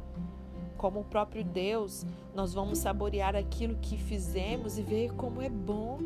Como 0.79 1.01
o 1.01 1.05
próprio 1.05 1.45
Deus, 1.45 2.07
nós 2.35 2.55
vamos 2.55 2.79
saborear 2.79 3.37
aquilo 3.37 3.77
que 3.83 3.99
fizemos 3.99 4.79
e 4.79 4.83
ver 4.83 5.13
como 5.13 5.43
é 5.43 5.51
bom. 5.51 5.99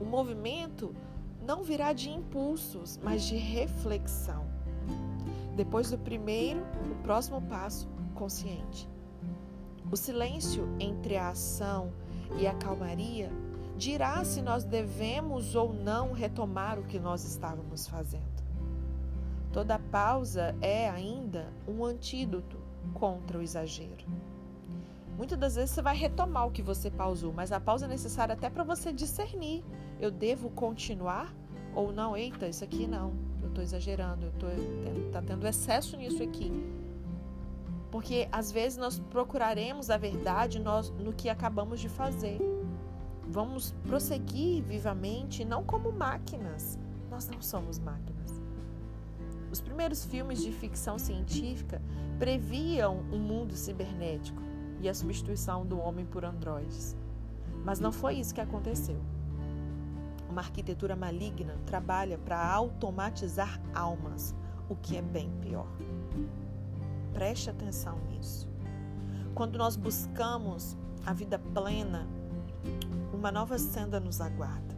O 0.00 0.04
movimento 0.04 0.96
não 1.46 1.62
virá 1.62 1.92
de 1.92 2.10
impulsos, 2.10 2.98
mas 3.04 3.22
de 3.22 3.36
reflexão. 3.36 4.44
Depois 5.54 5.88
do 5.88 5.96
primeiro, 5.96 6.66
o 6.90 7.02
próximo 7.04 7.40
passo, 7.42 7.88
consciente. 8.16 8.90
O 9.92 9.96
silêncio 9.96 10.68
entre 10.80 11.16
a 11.16 11.28
ação 11.28 11.92
e 12.36 12.48
a 12.48 12.54
calmaria 12.54 13.30
dirá 13.76 14.24
se 14.24 14.40
nós 14.40 14.64
devemos 14.64 15.54
ou 15.54 15.72
não 15.72 16.12
retomar 16.12 16.78
o 16.78 16.84
que 16.84 16.98
nós 16.98 17.24
estávamos 17.24 17.86
fazendo. 17.86 18.24
Toda 19.52 19.78
pausa 19.78 20.54
é 20.60 20.88
ainda 20.88 21.52
um 21.66 21.84
antídoto 21.84 22.58
contra 22.94 23.38
o 23.38 23.42
exagero. 23.42 24.04
Muitas 25.16 25.38
das 25.38 25.56
vezes 25.56 25.70
você 25.70 25.80
vai 25.80 25.96
retomar 25.96 26.46
o 26.46 26.50
que 26.50 26.62
você 26.62 26.90
pausou, 26.90 27.32
mas 27.32 27.50
a 27.50 27.58
pausa 27.58 27.86
é 27.86 27.88
necessária 27.88 28.34
até 28.34 28.50
para 28.50 28.64
você 28.64 28.92
discernir. 28.92 29.64
Eu 29.98 30.10
devo 30.10 30.50
continuar 30.50 31.34
ou 31.74 31.90
não? 31.90 32.14
Eita, 32.16 32.46
isso 32.46 32.62
aqui 32.62 32.86
não. 32.86 33.14
Eu 33.42 33.48
estou 33.48 33.64
exagerando, 33.64 34.26
eu 34.26 34.32
tô 34.32 34.46
tá 35.10 35.22
tendo 35.22 35.46
excesso 35.46 35.96
nisso 35.96 36.22
aqui. 36.22 36.52
Porque 37.90 38.28
às 38.30 38.52
vezes 38.52 38.76
nós 38.76 38.98
procuraremos 38.98 39.88
a 39.88 39.96
verdade 39.96 40.58
nós, 40.58 40.90
no 40.90 41.14
que 41.14 41.30
acabamos 41.30 41.80
de 41.80 41.88
fazer. 41.88 42.38
Vamos 43.28 43.74
prosseguir 43.86 44.62
vivamente, 44.62 45.44
não 45.44 45.64
como 45.64 45.90
máquinas. 45.92 46.78
Nós 47.10 47.28
não 47.28 47.42
somos 47.42 47.78
máquinas. 47.78 48.40
Os 49.50 49.60
primeiros 49.60 50.04
filmes 50.04 50.42
de 50.42 50.52
ficção 50.52 50.98
científica 50.98 51.80
previam 52.18 52.98
um 53.12 53.18
mundo 53.18 53.54
cibernético 53.54 54.40
e 54.80 54.88
a 54.88 54.94
substituição 54.94 55.64
do 55.64 55.78
homem 55.78 56.04
por 56.04 56.24
androides. 56.24 56.96
Mas 57.64 57.80
não 57.80 57.90
foi 57.90 58.14
isso 58.14 58.34
que 58.34 58.40
aconteceu. 58.40 59.00
Uma 60.28 60.42
arquitetura 60.42 60.94
maligna 60.94 61.56
trabalha 61.64 62.18
para 62.18 62.46
automatizar 62.52 63.60
almas, 63.74 64.34
o 64.68 64.76
que 64.76 64.96
é 64.96 65.02
bem 65.02 65.30
pior. 65.40 65.66
Preste 67.12 67.48
atenção 67.48 67.98
nisso. 68.10 68.48
Quando 69.34 69.56
nós 69.56 69.76
buscamos 69.76 70.76
a 71.04 71.12
vida 71.12 71.38
plena, 71.38 72.06
uma 73.26 73.32
nova 73.32 73.58
senda 73.58 73.98
nos 73.98 74.20
aguarda. 74.20 74.76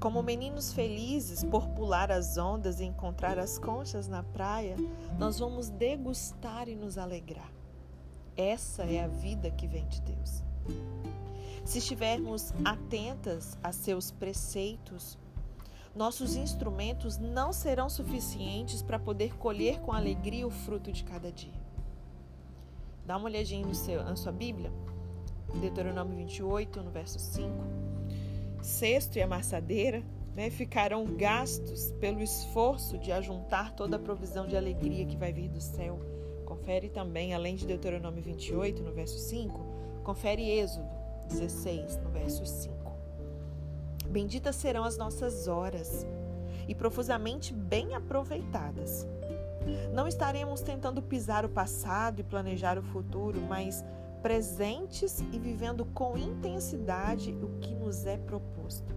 Como 0.00 0.20
meninos 0.24 0.72
felizes 0.72 1.44
por 1.44 1.68
pular 1.68 2.10
as 2.10 2.36
ondas 2.36 2.80
e 2.80 2.84
encontrar 2.84 3.38
as 3.38 3.60
conchas 3.60 4.08
na 4.08 4.24
praia, 4.24 4.74
nós 5.16 5.38
vamos 5.38 5.68
degustar 5.68 6.68
e 6.68 6.74
nos 6.74 6.98
alegrar. 6.98 7.52
Essa 8.36 8.82
é 8.82 9.04
a 9.04 9.06
vida 9.06 9.52
que 9.52 9.68
vem 9.68 9.86
de 9.86 10.00
Deus. 10.00 10.42
Se 11.64 11.78
estivermos 11.78 12.52
atentas 12.64 13.56
a 13.62 13.70
seus 13.70 14.10
preceitos, 14.10 15.16
nossos 15.94 16.34
instrumentos 16.34 17.18
não 17.18 17.52
serão 17.52 17.88
suficientes 17.88 18.82
para 18.82 18.98
poder 18.98 19.36
colher 19.36 19.78
com 19.78 19.92
alegria 19.92 20.44
o 20.44 20.50
fruto 20.50 20.90
de 20.90 21.04
cada 21.04 21.30
dia. 21.30 21.54
Dá 23.06 23.16
uma 23.16 23.26
olhadinha 23.26 23.64
no 23.64 23.76
seu, 23.76 24.02
na 24.02 24.16
sua 24.16 24.32
Bíblia, 24.32 24.72
Deuteronômio 25.54 26.16
28, 26.16 26.82
no 26.82 26.90
verso 26.90 27.18
5. 27.18 27.50
Cesto 28.62 29.18
e 29.18 29.22
amassadeira 29.22 30.02
né, 30.34 30.50
ficarão 30.50 31.04
gastos 31.04 31.92
pelo 32.00 32.20
esforço 32.20 32.98
de 32.98 33.10
ajuntar 33.12 33.72
toda 33.72 33.96
a 33.96 33.98
provisão 33.98 34.46
de 34.46 34.56
alegria 34.56 35.06
que 35.06 35.16
vai 35.16 35.32
vir 35.32 35.48
do 35.48 35.60
céu 35.60 35.98
Confere 36.48 36.88
também, 36.88 37.34
além 37.34 37.56
de 37.56 37.66
Deuteronômio 37.66 38.22
28, 38.22 38.82
no 38.82 38.90
verso 38.90 39.18
5, 39.18 39.60
confere 40.02 40.48
Êxodo 40.48 40.88
16, 41.28 41.98
no 41.98 42.08
verso 42.08 42.46
5. 42.46 42.74
Benditas 44.06 44.56
serão 44.56 44.82
as 44.82 44.96
nossas 44.96 45.46
horas 45.46 46.06
e 46.66 46.74
profusamente 46.74 47.52
bem 47.52 47.94
aproveitadas. 47.94 49.06
Não 49.92 50.08
estaremos 50.08 50.62
tentando 50.62 51.02
pisar 51.02 51.44
o 51.44 51.50
passado 51.50 52.20
e 52.20 52.24
planejar 52.24 52.78
o 52.78 52.82
futuro, 52.82 53.38
mas 53.42 53.84
presentes 54.22 55.20
e 55.32 55.38
vivendo 55.38 55.84
com 55.86 56.16
intensidade 56.16 57.32
o 57.42 57.58
que 57.60 57.74
nos 57.74 58.06
é 58.06 58.16
proposto. 58.16 58.94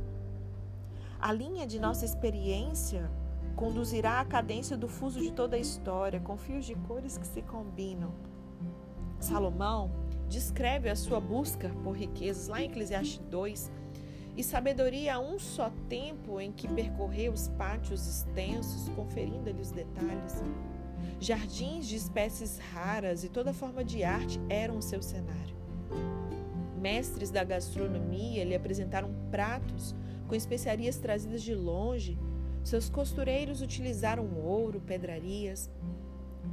A 1.19 1.31
linha 1.31 1.67
de 1.67 1.79
nossa 1.79 2.03
experiência 2.03 3.09
conduzirá 3.55 4.19
à 4.19 4.25
cadência 4.25 4.75
do 4.75 4.87
fuso 4.87 5.19
de 5.19 5.31
toda 5.31 5.55
a 5.55 5.59
história, 5.59 6.19
com 6.19 6.35
fios 6.35 6.65
de 6.65 6.73
cores 6.73 7.17
que 7.17 7.27
se 7.27 7.41
combinam. 7.41 8.11
Salomão 9.19 9.91
descreve 10.27 10.89
a 10.89 10.95
sua 10.95 11.19
busca 11.19 11.69
por 11.83 11.91
riquezas 11.91 12.47
lá 12.47 12.61
em 12.61 12.65
Eclesiastes 12.65 13.19
2 13.29 13.71
e 14.35 14.43
sabedoria 14.43 15.15
a 15.15 15.19
um 15.19 15.37
só 15.37 15.69
tempo 15.89 16.39
em 16.39 16.51
que 16.51 16.67
percorreu 16.67 17.33
os 17.33 17.49
pátios 17.49 18.07
extensos, 18.07 18.89
conferindo-lhe 18.95 19.61
os 19.61 19.71
detalhes. 19.71 20.41
Jardins 21.19 21.87
de 21.87 21.95
espécies 21.95 22.57
raras 22.73 23.23
e 23.23 23.29
toda 23.29 23.53
forma 23.53 23.83
de 23.83 24.03
arte 24.03 24.39
eram 24.49 24.77
o 24.77 24.81
seu 24.81 25.01
cenário. 25.01 25.55
Mestres 26.79 27.29
da 27.29 27.43
gastronomia 27.43 28.43
lhe 28.43 28.55
apresentaram 28.55 29.13
pratos 29.29 29.95
com 30.27 30.35
especiarias 30.35 30.97
trazidas 30.97 31.43
de 31.43 31.53
longe 31.53 32.17
seus 32.63 32.89
costureiros 32.89 33.61
utilizaram 33.61 34.27
ouro, 34.39 34.79
pedrarias. 34.79 35.69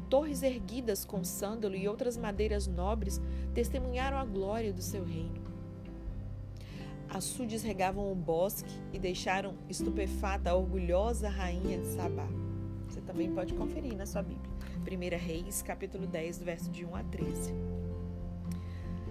Torres 0.09 0.43
erguidas 0.43 1.05
com 1.05 1.23
sândalo 1.23 1.75
e 1.75 1.87
outras 1.87 2.17
madeiras 2.17 2.67
nobres 2.67 3.21
testemunharam 3.55 4.17
a 4.17 4.25
glória 4.25 4.73
do 4.73 4.83
seu 4.83 5.05
reino. 5.05 5.47
Açudes 7.11 7.63
regavam 7.63 8.11
o 8.11 8.15
bosque 8.15 8.71
e 8.93 8.99
deixaram 8.99 9.55
estupefata 9.69 10.51
a 10.51 10.55
orgulhosa 10.55 11.29
rainha 11.29 11.79
de 11.79 11.87
Sabá. 11.89 12.29
Você 12.89 13.01
também 13.03 13.31
pode 13.33 13.55
conferir 13.55 13.97
na 13.97 14.07
sua 14.07 14.23
Bíblia. 14.23 14.51
1 14.79 15.19
Reis, 15.19 15.63
capítulo 15.63 16.07
10, 16.07 16.43
verso 16.43 16.71
de 16.71 16.85
1 16.85 16.97
a 16.97 17.03
13. 17.05 17.55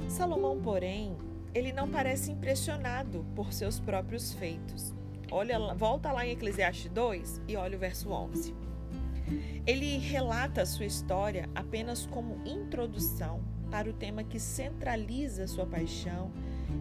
Salomão, 0.09 0.59
porém, 0.59 1.15
ele 1.53 1.71
não 1.71 1.87
parece 1.87 2.31
impressionado 2.31 3.25
por 3.35 3.53
seus 3.53 3.79
próprios 3.79 4.33
feitos. 4.33 4.93
Olha, 5.31 5.73
volta 5.75 6.11
lá 6.11 6.25
em 6.25 6.31
Eclesiastes 6.31 6.91
2 6.91 7.41
e 7.47 7.55
olha 7.55 7.77
o 7.77 7.79
verso 7.79 8.09
11. 8.09 8.55
Ele 9.65 9.97
relata 9.97 10.61
a 10.61 10.65
sua 10.65 10.85
história 10.85 11.49
apenas 11.53 12.05
como 12.05 12.41
introdução 12.47 13.41
para 13.69 13.89
o 13.89 13.93
tema 13.93 14.23
que 14.23 14.39
centraliza 14.39 15.45
sua 15.45 15.65
paixão 15.65 16.31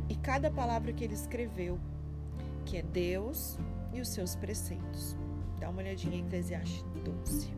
e 0.08 0.14
cada 0.14 0.50
palavra 0.50 0.92
que 0.92 1.02
ele 1.02 1.14
escreveu, 1.14 1.78
que 2.64 2.76
é 2.76 2.82
Deus 2.82 3.58
e 3.92 4.00
os 4.00 4.08
seus 4.08 4.36
preceitos. 4.36 5.16
Dá 5.58 5.68
uma 5.70 5.80
olhadinha 5.80 6.16
em 6.16 6.26
Eclesiastes 6.26 6.84
12. 7.04 7.54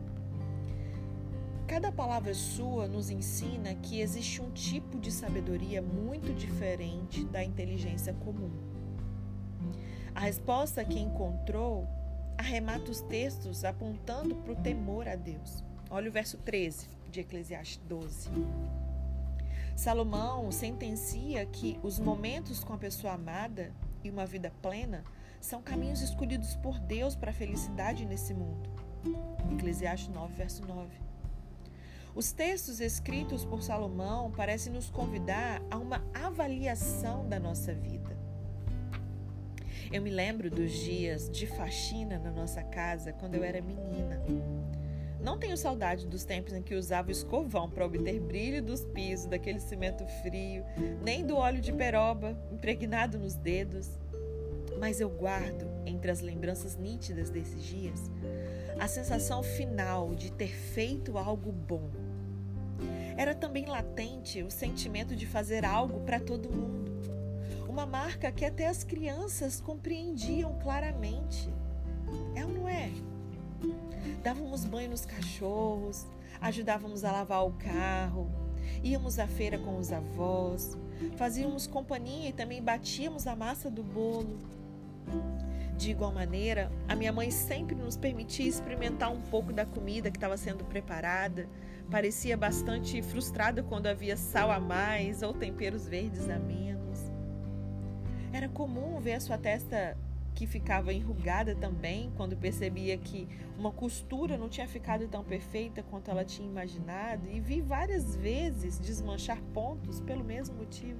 Cada 1.67 1.91
palavra 1.91 2.33
sua 2.33 2.87
nos 2.87 3.09
ensina 3.09 3.75
que 3.75 4.01
existe 4.01 4.41
um 4.41 4.49
tipo 4.51 4.99
de 4.99 5.11
sabedoria 5.11 5.81
muito 5.81 6.33
diferente 6.33 7.23
da 7.25 7.43
inteligência 7.43 8.13
comum. 8.13 8.51
A 10.15 10.21
resposta 10.21 10.83
que 10.83 10.99
encontrou 10.99 11.87
arremata 12.37 12.89
os 12.89 13.01
textos 13.01 13.63
apontando 13.63 14.35
para 14.35 14.53
o 14.53 14.55
temor 14.55 15.07
a 15.07 15.15
Deus. 15.15 15.63
Olha 15.89 16.09
o 16.09 16.11
verso 16.11 16.37
13 16.37 16.87
de 17.11 17.19
Eclesiastes 17.19 17.81
12. 17.87 18.29
Salomão 19.75 20.51
sentencia 20.51 21.45
que 21.45 21.79
os 21.83 21.99
momentos 21.99 22.63
com 22.63 22.73
a 22.73 22.77
pessoa 22.77 23.13
amada 23.13 23.71
e 24.03 24.09
uma 24.09 24.25
vida 24.25 24.51
plena 24.61 25.03
são 25.39 25.61
caminhos 25.61 26.01
escolhidos 26.01 26.55
por 26.55 26.79
Deus 26.79 27.15
para 27.15 27.31
a 27.31 27.33
felicidade 27.33 28.05
nesse 28.05 28.33
mundo. 28.33 28.69
Eclesiastes 29.53 30.09
9, 30.09 30.33
verso 30.33 30.65
9. 30.65 30.89
Os 32.15 32.31
textos 32.31 32.79
escritos 32.81 33.45
por 33.45 33.61
Salomão 33.61 34.31
parecem 34.31 34.73
nos 34.73 34.89
convidar 34.89 35.61
a 35.69 35.77
uma 35.77 36.03
avaliação 36.13 37.27
da 37.29 37.39
nossa 37.39 37.73
vida. 37.73 38.17
Eu 39.91 40.01
me 40.01 40.09
lembro 40.09 40.51
dos 40.51 40.71
dias 40.71 41.29
de 41.29 41.47
faxina 41.47 42.19
na 42.19 42.31
nossa 42.31 42.61
casa 42.61 43.13
quando 43.13 43.35
eu 43.35 43.43
era 43.43 43.61
menina. 43.61 44.21
Não 45.19 45.37
tenho 45.37 45.57
saudade 45.57 46.07
dos 46.07 46.23
tempos 46.23 46.53
em 46.53 46.61
que 46.61 46.75
usava 46.75 47.09
o 47.09 47.11
escovão 47.11 47.69
para 47.69 47.85
obter 47.85 48.19
brilho 48.19 48.63
dos 48.63 48.85
pisos, 48.85 49.25
daquele 49.25 49.59
cimento 49.59 50.05
frio, 50.21 50.63
nem 51.03 51.25
do 51.25 51.35
óleo 51.35 51.59
de 51.59 51.73
peroba 51.73 52.37
impregnado 52.51 53.17
nos 53.17 53.35
dedos. 53.35 53.89
Mas 54.79 55.01
eu 55.01 55.09
guardo, 55.09 55.67
entre 55.85 56.09
as 56.09 56.21
lembranças 56.21 56.75
nítidas 56.75 57.29
desses 57.29 57.63
dias, 57.63 58.11
a 58.79 58.87
sensação 58.87 59.43
final 59.43 60.15
de 60.15 60.31
ter 60.31 60.53
feito 60.53 61.17
algo 61.17 61.51
bom. 61.51 61.89
Era 63.17 63.35
também 63.35 63.65
latente 63.65 64.41
o 64.41 64.49
sentimento 64.49 65.15
de 65.15 65.27
fazer 65.27 65.65
algo 65.65 65.99
para 66.01 66.19
todo 66.19 66.49
mundo 66.49 66.89
uma 67.79 67.85
marca 67.85 68.29
que 68.29 68.43
até 68.43 68.67
as 68.67 68.83
crianças 68.83 69.61
compreendiam 69.61 70.59
claramente. 70.59 71.49
É 72.35 72.43
ou 72.43 72.51
não 72.51 72.67
é? 72.67 72.91
Dávamos 74.21 74.65
banho 74.65 74.89
nos 74.89 75.05
cachorros, 75.05 76.05
ajudávamos 76.41 77.05
a 77.05 77.11
lavar 77.13 77.45
o 77.45 77.53
carro, 77.53 78.29
íamos 78.83 79.17
à 79.17 79.27
feira 79.27 79.57
com 79.57 79.77
os 79.77 79.93
avós, 79.93 80.75
fazíamos 81.15 81.67
companhia 81.67 82.27
e 82.27 82.33
também 82.33 82.61
batíamos 82.61 83.27
a 83.27 83.33
massa 83.33 83.71
do 83.71 83.81
bolo. 83.81 84.37
De 85.77 85.91
igual 85.91 86.11
maneira, 86.11 86.69
a 86.87 86.95
minha 86.95 87.13
mãe 87.13 87.31
sempre 87.31 87.73
nos 87.73 87.95
permitia 87.95 88.47
experimentar 88.47 89.11
um 89.11 89.21
pouco 89.21 89.53
da 89.53 89.65
comida 89.65 90.11
que 90.11 90.17
estava 90.17 90.35
sendo 90.35 90.65
preparada. 90.65 91.47
Parecia 91.89 92.35
bastante 92.35 93.01
frustrada 93.01 93.63
quando 93.63 93.87
havia 93.87 94.17
sal 94.17 94.51
a 94.51 94.59
mais 94.59 95.21
ou 95.21 95.33
temperos 95.33 95.87
verdes 95.87 96.29
a 96.29 96.37
menos. 96.37 97.11
Era 98.33 98.49
comum 98.49 98.99
ver 98.99 99.13
a 99.13 99.19
sua 99.19 99.37
testa 99.37 99.97
que 100.35 100.45
ficava 100.45 100.93
enrugada 100.93 101.55
também 101.55 102.11
quando 102.15 102.37
percebia 102.37 102.97
que 102.97 103.27
uma 103.57 103.71
costura 103.71 104.37
não 104.37 104.47
tinha 104.47 104.67
ficado 104.67 105.07
tão 105.07 105.23
perfeita 105.23 105.83
quanto 105.83 106.09
ela 106.09 106.23
tinha 106.23 106.47
imaginado, 106.47 107.29
e 107.29 107.39
vi 107.39 107.59
várias 107.59 108.15
vezes 108.15 108.79
desmanchar 108.79 109.41
pontos 109.53 109.99
pelo 109.99 110.23
mesmo 110.23 110.55
motivo. 110.55 110.99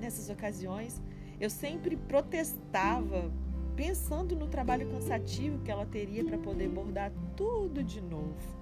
Nessas 0.00 0.28
ocasiões, 0.28 1.02
eu 1.40 1.50
sempre 1.50 1.96
protestava, 1.96 3.30
pensando 3.74 4.34
no 4.34 4.46
trabalho 4.46 4.88
cansativo 4.88 5.58
que 5.58 5.70
ela 5.70 5.84
teria 5.84 6.24
para 6.24 6.38
poder 6.38 6.68
bordar 6.68 7.12
tudo 7.36 7.82
de 7.82 8.00
novo. 8.00 8.56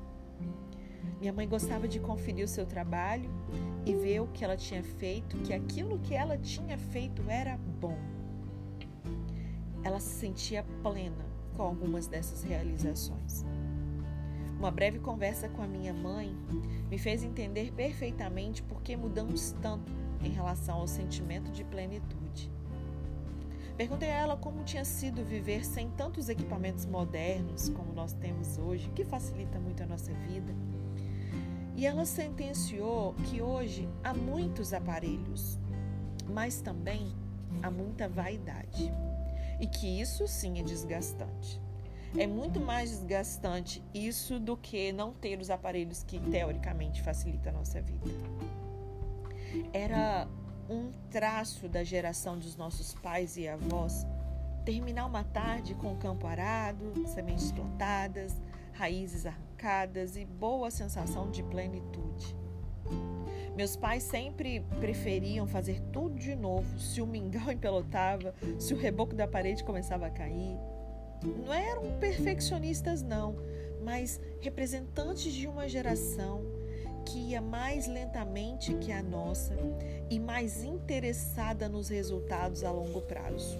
Minha 1.20 1.32
mãe 1.32 1.48
gostava 1.48 1.86
de 1.86 2.00
conferir 2.00 2.44
o 2.44 2.48
seu 2.48 2.66
trabalho 2.66 3.30
e 3.86 3.94
ver 3.94 4.20
o 4.20 4.26
que 4.26 4.44
ela 4.44 4.56
tinha 4.56 4.82
feito, 4.82 5.36
que 5.38 5.52
aquilo 5.52 5.98
que 6.00 6.14
ela 6.14 6.36
tinha 6.36 6.76
feito 6.76 7.22
era 7.28 7.56
bom. 7.80 7.96
Ela 9.82 10.00
se 10.00 10.18
sentia 10.18 10.64
plena 10.82 11.24
com 11.56 11.62
algumas 11.62 12.06
dessas 12.06 12.42
realizações. 12.42 13.44
Uma 14.58 14.70
breve 14.70 14.98
conversa 14.98 15.48
com 15.48 15.62
a 15.62 15.66
minha 15.66 15.92
mãe 15.92 16.34
me 16.90 16.98
fez 16.98 17.22
entender 17.22 17.72
perfeitamente 17.72 18.62
por 18.62 18.82
que 18.82 18.96
mudamos 18.96 19.52
tanto 19.62 19.92
em 20.22 20.30
relação 20.30 20.78
ao 20.78 20.86
sentimento 20.86 21.50
de 21.52 21.62
plenitude. 21.64 22.50
Perguntei 23.76 24.10
a 24.10 24.14
ela 24.14 24.36
como 24.36 24.62
tinha 24.62 24.84
sido 24.84 25.24
viver 25.24 25.64
sem 25.64 25.90
tantos 25.90 26.28
equipamentos 26.28 26.86
modernos 26.86 27.68
como 27.68 27.92
nós 27.92 28.12
temos 28.12 28.56
hoje, 28.56 28.88
que 28.90 29.04
facilita 29.04 29.58
muito 29.58 29.82
a 29.82 29.86
nossa 29.86 30.12
vida 30.12 30.54
e 31.76 31.86
ela 31.86 32.04
sentenciou 32.04 33.14
que 33.24 33.42
hoje 33.42 33.88
há 34.02 34.14
muitos 34.14 34.72
aparelhos, 34.72 35.58
mas 36.28 36.60
também 36.60 37.12
há 37.62 37.70
muita 37.70 38.08
vaidade. 38.08 38.92
E 39.60 39.66
que 39.66 40.00
isso 40.00 40.26
sim 40.26 40.60
é 40.60 40.62
desgastante. 40.62 41.60
É 42.16 42.26
muito 42.28 42.60
mais 42.60 42.90
desgastante 42.90 43.82
isso 43.92 44.38
do 44.38 44.56
que 44.56 44.92
não 44.92 45.12
ter 45.12 45.40
os 45.40 45.50
aparelhos 45.50 46.04
que 46.04 46.20
teoricamente 46.20 47.02
facilitam 47.02 47.52
a 47.52 47.58
nossa 47.58 47.80
vida. 47.80 48.08
Era 49.72 50.28
um 50.68 50.90
traço 51.10 51.68
da 51.68 51.84
geração 51.84 52.38
dos 52.38 52.56
nossos 52.56 52.94
pais 52.94 53.36
e 53.36 53.46
avós 53.46 54.06
terminar 54.64 55.06
uma 55.06 55.22
tarde 55.22 55.74
com 55.74 55.92
o 55.92 55.96
campo 55.96 56.26
arado, 56.26 57.06
sementes 57.06 57.52
plantadas, 57.52 58.32
raízes 58.72 59.26
arrancadas 59.26 60.16
e 60.16 60.24
boa 60.24 60.70
sensação 60.70 61.30
de 61.30 61.42
plenitude. 61.42 62.34
Meus 63.54 63.76
pais 63.76 64.02
sempre 64.02 64.64
preferiam 64.80 65.46
fazer 65.46 65.80
tudo 65.92 66.18
de 66.18 66.34
novo 66.34 66.78
se 66.78 67.00
o 67.00 67.06
mingau 67.06 67.50
empelotava, 67.52 68.34
se 68.58 68.74
o 68.74 68.76
reboco 68.76 69.14
da 69.14 69.28
parede 69.28 69.62
começava 69.62 70.06
a 70.06 70.10
cair. 70.10 70.58
Não 71.22 71.52
eram 71.52 71.98
perfeccionistas, 71.98 73.02
não, 73.02 73.36
mas 73.82 74.20
representantes 74.40 75.32
de 75.32 75.46
uma 75.46 75.68
geração 75.68 76.42
que 77.04 77.18
ia 77.18 77.40
mais 77.40 77.86
lentamente 77.86 78.74
que 78.74 78.90
a 78.90 79.02
nossa 79.02 79.54
e 80.10 80.18
mais 80.18 80.64
interessada 80.64 81.68
nos 81.68 81.88
resultados 81.88 82.64
a 82.64 82.70
longo 82.70 83.00
prazo. 83.02 83.58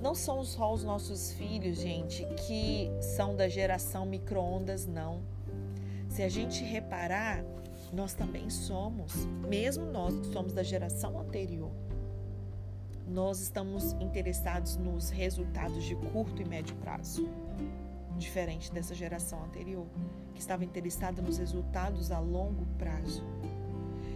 Não 0.00 0.14
são 0.14 0.44
só 0.44 0.72
os 0.72 0.84
nossos 0.84 1.32
filhos, 1.32 1.78
gente, 1.78 2.24
que 2.46 2.88
são 3.00 3.34
da 3.34 3.48
geração 3.48 4.06
micro-ondas, 4.06 4.86
não. 4.86 5.20
Se 6.08 6.22
a 6.22 6.28
gente 6.28 6.62
reparar, 6.62 7.44
nós 7.92 8.14
também 8.14 8.48
somos, 8.48 9.12
mesmo 9.48 9.86
nós 9.86 10.14
que 10.20 10.32
somos 10.32 10.52
da 10.52 10.62
geração 10.62 11.18
anterior. 11.18 11.70
Nós 13.08 13.40
estamos 13.40 13.92
interessados 13.94 14.76
nos 14.76 15.10
resultados 15.10 15.82
de 15.84 15.96
curto 15.96 16.42
e 16.42 16.44
médio 16.44 16.76
prazo, 16.76 17.28
diferente 18.18 18.72
dessa 18.72 18.94
geração 18.94 19.42
anterior, 19.44 19.86
que 20.34 20.40
estava 20.40 20.64
interessada 20.64 21.22
nos 21.22 21.38
resultados 21.38 22.10
a 22.10 22.18
longo 22.18 22.66
prazo. 22.78 23.24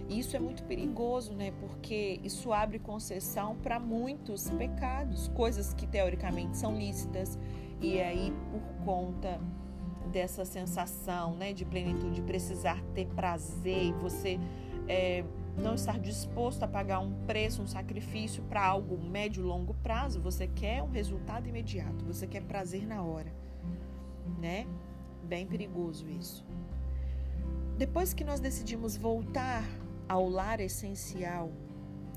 E 0.09 0.19
isso 0.19 0.37
é 0.37 0.39
muito 0.39 0.63
perigoso, 0.65 1.33
né? 1.33 1.53
Porque 1.61 2.21
isso 2.23 2.53
abre 2.53 2.79
concessão 2.79 3.57
para 3.57 3.81
muitos 3.81 4.51
pecados, 4.51 5.29
coisas 5.29 5.73
que 5.73 5.87
teoricamente 5.87 6.57
são 6.57 6.77
lícitas, 6.77 7.39
e 7.81 8.01
aí 8.01 8.33
por 8.51 8.85
conta 8.85 9.41
dessa 10.13 10.45
sensação, 10.45 11.35
né, 11.35 11.53
de 11.53 11.65
plenitude, 11.65 12.17
de 12.17 12.23
precisar 12.23 12.83
ter 12.95 13.07
prazer 13.07 13.85
e 13.85 13.93
você 13.93 14.39
é, 14.87 15.25
não 15.57 15.75
estar 15.75 15.99
disposto 15.99 16.63
a 16.63 16.69
pagar 16.69 17.01
um 17.01 17.13
preço, 17.25 17.63
um 17.63 17.67
sacrifício 17.67 18.43
para 18.45 18.65
algo 18.65 19.03
médio, 19.03 19.43
longo 19.43 19.75
prazo, 19.75 20.21
você 20.21 20.47
quer 20.47 20.83
um 20.83 20.91
resultado 20.91 21.49
imediato, 21.49 22.05
você 22.05 22.27
quer 22.27 22.43
prazer 22.43 22.87
na 22.87 23.03
hora, 23.03 23.33
né? 24.43 24.67
Bem 25.23 25.47
perigoso 25.47 26.11
isso. 26.11 26.45
Depois 27.79 28.13
que 28.13 28.25
nós 28.25 28.41
decidimos 28.41 28.97
voltar 28.97 29.65
ao 30.09 30.29
lar 30.29 30.61
essencial 30.61 31.51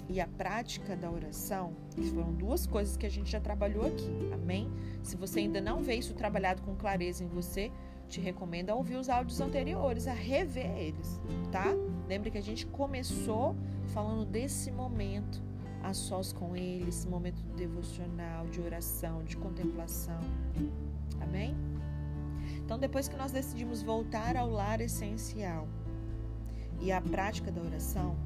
e 0.10 0.20
a 0.20 0.28
prática 0.28 0.96
da 0.96 1.10
oração, 1.10 1.74
que 1.96 2.04
foram 2.10 2.34
duas 2.34 2.66
coisas 2.66 2.98
que 2.98 3.06
a 3.06 3.10
gente 3.10 3.32
já 3.32 3.40
trabalhou 3.40 3.86
aqui, 3.86 4.30
amém? 4.34 4.70
Se 5.04 5.16
você 5.16 5.40
ainda 5.40 5.62
não 5.62 5.82
vê 5.82 5.96
isso 5.96 6.14
trabalhado 6.14 6.62
com 6.64 6.76
clareza 6.76 7.24
em 7.24 7.28
você, 7.28 7.72
te 8.08 8.20
recomendo 8.20 8.72
a 8.72 8.76
ouvir 8.76 8.96
os 8.96 9.08
áudios 9.08 9.40
anteriores, 9.40 10.08
a 10.08 10.14
rever 10.14 10.70
eles, 10.78 11.22
tá? 11.52 11.66
Lembre 12.08 12.32
que 12.32 12.38
a 12.38 12.44
gente 12.44 12.66
começou 12.68 13.56
falando 13.94 14.26
desse 14.26 14.72
momento 14.72 15.42
a 15.82 15.94
sós 15.94 16.34
com 16.34 16.56
ele, 16.56 16.90
esse 16.90 17.08
momento 17.08 17.42
devocional, 17.56 18.46
de 18.48 18.62
oração, 18.62 19.24
de 19.24 19.38
contemplação, 19.38 20.20
amém? 21.22 21.56
Então, 22.66 22.80
depois 22.80 23.08
que 23.08 23.16
nós 23.16 23.32
decidimos 23.32 23.84
voltar 23.84 24.36
ao 24.36 24.50
lar 24.50 24.82
essencial, 24.82 25.68
e 26.82 26.92
a 26.92 27.00
prática 27.00 27.52
da 27.52 27.62
oração, 27.62 28.18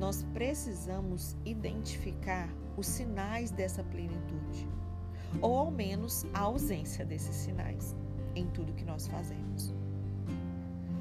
nós 0.00 0.22
precisamos 0.32 1.36
identificar 1.44 2.48
os 2.78 2.86
sinais 2.86 3.50
dessa 3.50 3.84
plenitude, 3.84 4.66
ou 5.40 5.56
ao 5.56 5.70
menos 5.70 6.24
a 6.32 6.40
ausência 6.40 7.04
desses 7.04 7.36
sinais 7.36 7.94
em 8.34 8.46
tudo 8.48 8.72
que 8.72 8.84
nós 8.84 9.06
fazemos. 9.06 9.72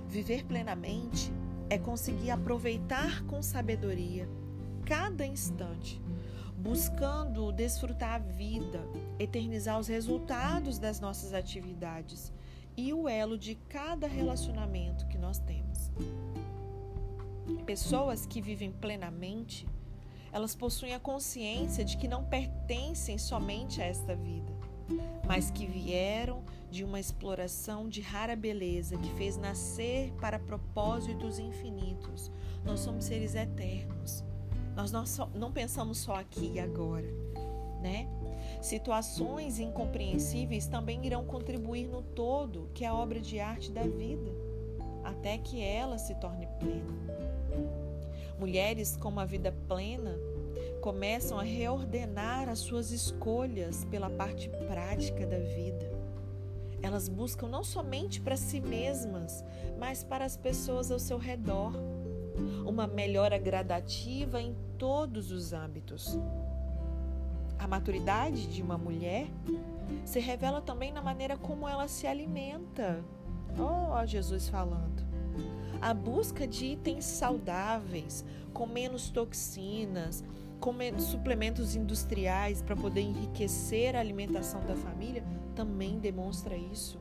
Viver 0.10 0.44
plenamente 0.46 1.32
é 1.70 1.78
conseguir 1.78 2.32
aproveitar 2.32 3.24
com 3.24 3.42
sabedoria 3.42 4.28
cada 4.86 5.26
instante, 5.26 6.02
buscando 6.58 7.52
desfrutar 7.54 8.16
a 8.16 8.20
vida, 8.20 8.86
eternizar 9.18 9.80
os 9.80 9.88
resultados 9.88 10.78
das 10.78 11.00
nossas 11.00 11.34
atividades 11.34 12.32
e 12.76 12.94
o 12.94 13.08
elo 13.08 13.38
de 13.38 13.56
cada 13.56 14.08
relacionamento 14.08 15.08
que 15.08 15.18
nós 15.18 15.40
temos. 15.40 15.92
Pessoas 17.66 18.26
que 18.26 18.42
vivem 18.42 18.72
plenamente, 18.72 19.68
elas 20.32 20.56
possuem 20.56 20.94
a 20.94 21.00
consciência 21.00 21.84
de 21.84 21.98
que 21.98 22.08
não 22.08 22.24
pertencem 22.24 23.18
somente 23.18 23.82
a 23.82 23.86
esta 23.86 24.16
vida, 24.16 24.52
mas 25.28 25.52
que 25.52 25.66
vieram 25.66 26.44
de 26.72 26.84
uma 26.84 27.00
exploração 27.00 27.88
de 27.88 28.02
rara 28.02 28.36
beleza 28.36 28.98
que 28.98 29.14
fez 29.14 29.38
nascer 29.38 30.12
para 30.14 30.40
propósitos 30.40 31.38
infinitos. 31.38 32.32
Nós 32.66 32.80
somos 32.80 33.06
seres 33.06 33.36
eternos. 33.36 34.24
Nós 34.76 34.92
não, 34.92 35.06
só, 35.06 35.30
não 35.36 35.52
pensamos 35.52 36.00
só 36.00 36.16
aqui 36.16 36.54
e 36.56 36.60
agora, 36.60 37.08
né? 37.84 38.08
Situações 38.62 39.60
incompreensíveis 39.60 40.66
também 40.66 41.06
irão 41.06 41.26
contribuir 41.26 41.86
no 41.86 42.02
todo, 42.02 42.70
que 42.74 42.86
é 42.86 42.88
a 42.88 42.96
obra 42.96 43.20
de 43.20 43.42
arte 43.42 43.72
da 43.72 43.84
vida, 43.84 44.32
até 45.04 45.38
que 45.38 45.62
ela 45.62 45.98
se 45.98 46.16
torne 46.16 46.48
plena. 46.60 46.94
Mulheres 48.40 48.96
com 48.96 49.10
uma 49.10 49.26
vida 49.26 49.54
plena 49.68 50.18
começam 50.82 51.38
a 51.38 51.44
reordenar 51.44 52.50
as 52.50 52.60
suas 52.60 52.92
escolhas 52.92 53.86
pela 53.86 54.10
parte 54.10 54.50
prática 54.68 55.26
da 55.26 55.40
vida. 55.40 55.92
Elas 56.82 57.08
buscam 57.08 57.48
não 57.48 57.64
somente 57.64 58.20
para 58.20 58.36
si 58.36 58.60
mesmas, 58.60 59.44
mas 59.80 60.04
para 60.04 60.26
as 60.26 60.36
pessoas 60.36 60.92
ao 60.92 61.00
seu 61.00 61.18
redor. 61.18 61.74
Uma 62.66 62.88
melhora 62.88 63.38
gradativa 63.38 64.42
em 64.42 64.56
todos 64.78 65.32
os 65.32 65.54
âmbitos. 65.54 66.18
A 67.64 67.68
maturidade 67.68 68.46
de 68.48 68.62
uma 68.62 68.78
mulher 68.78 69.28
se 70.04 70.20
revela 70.20 70.62
também 70.62 70.92
na 70.92 71.02
maneira 71.02 71.38
como 71.38 71.68
ela 71.68 71.88
se 71.88 72.06
alimenta. 72.06 73.04
Oh, 73.58 74.06
Jesus 74.06 74.50
falando 74.50 75.14
a 75.84 75.94
busca 75.94 76.48
de 76.48 76.68
itens 76.68 77.04
saudáveis, 77.04 78.24
com 78.54 78.66
menos 78.66 79.10
toxinas, 79.10 80.24
com 80.58 80.74
suplementos 80.98 81.76
industriais 81.76 82.62
para 82.62 82.74
poder 82.74 83.02
enriquecer 83.02 83.94
a 83.94 84.00
alimentação 84.00 84.62
da 84.66 84.78
família, 84.78 85.26
também 85.54 86.00
demonstra 86.00 86.56
isso. 86.56 86.98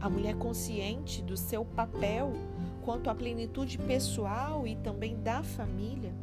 A 0.00 0.08
mulher 0.08 0.36
consciente 0.36 1.20
do 1.20 1.36
seu 1.36 1.64
papel 1.64 2.32
quanto 2.84 3.10
à 3.10 3.14
plenitude 3.14 3.76
pessoal 3.76 4.64
e 4.64 4.76
também 4.76 5.20
da 5.20 5.42
família, 5.42 6.14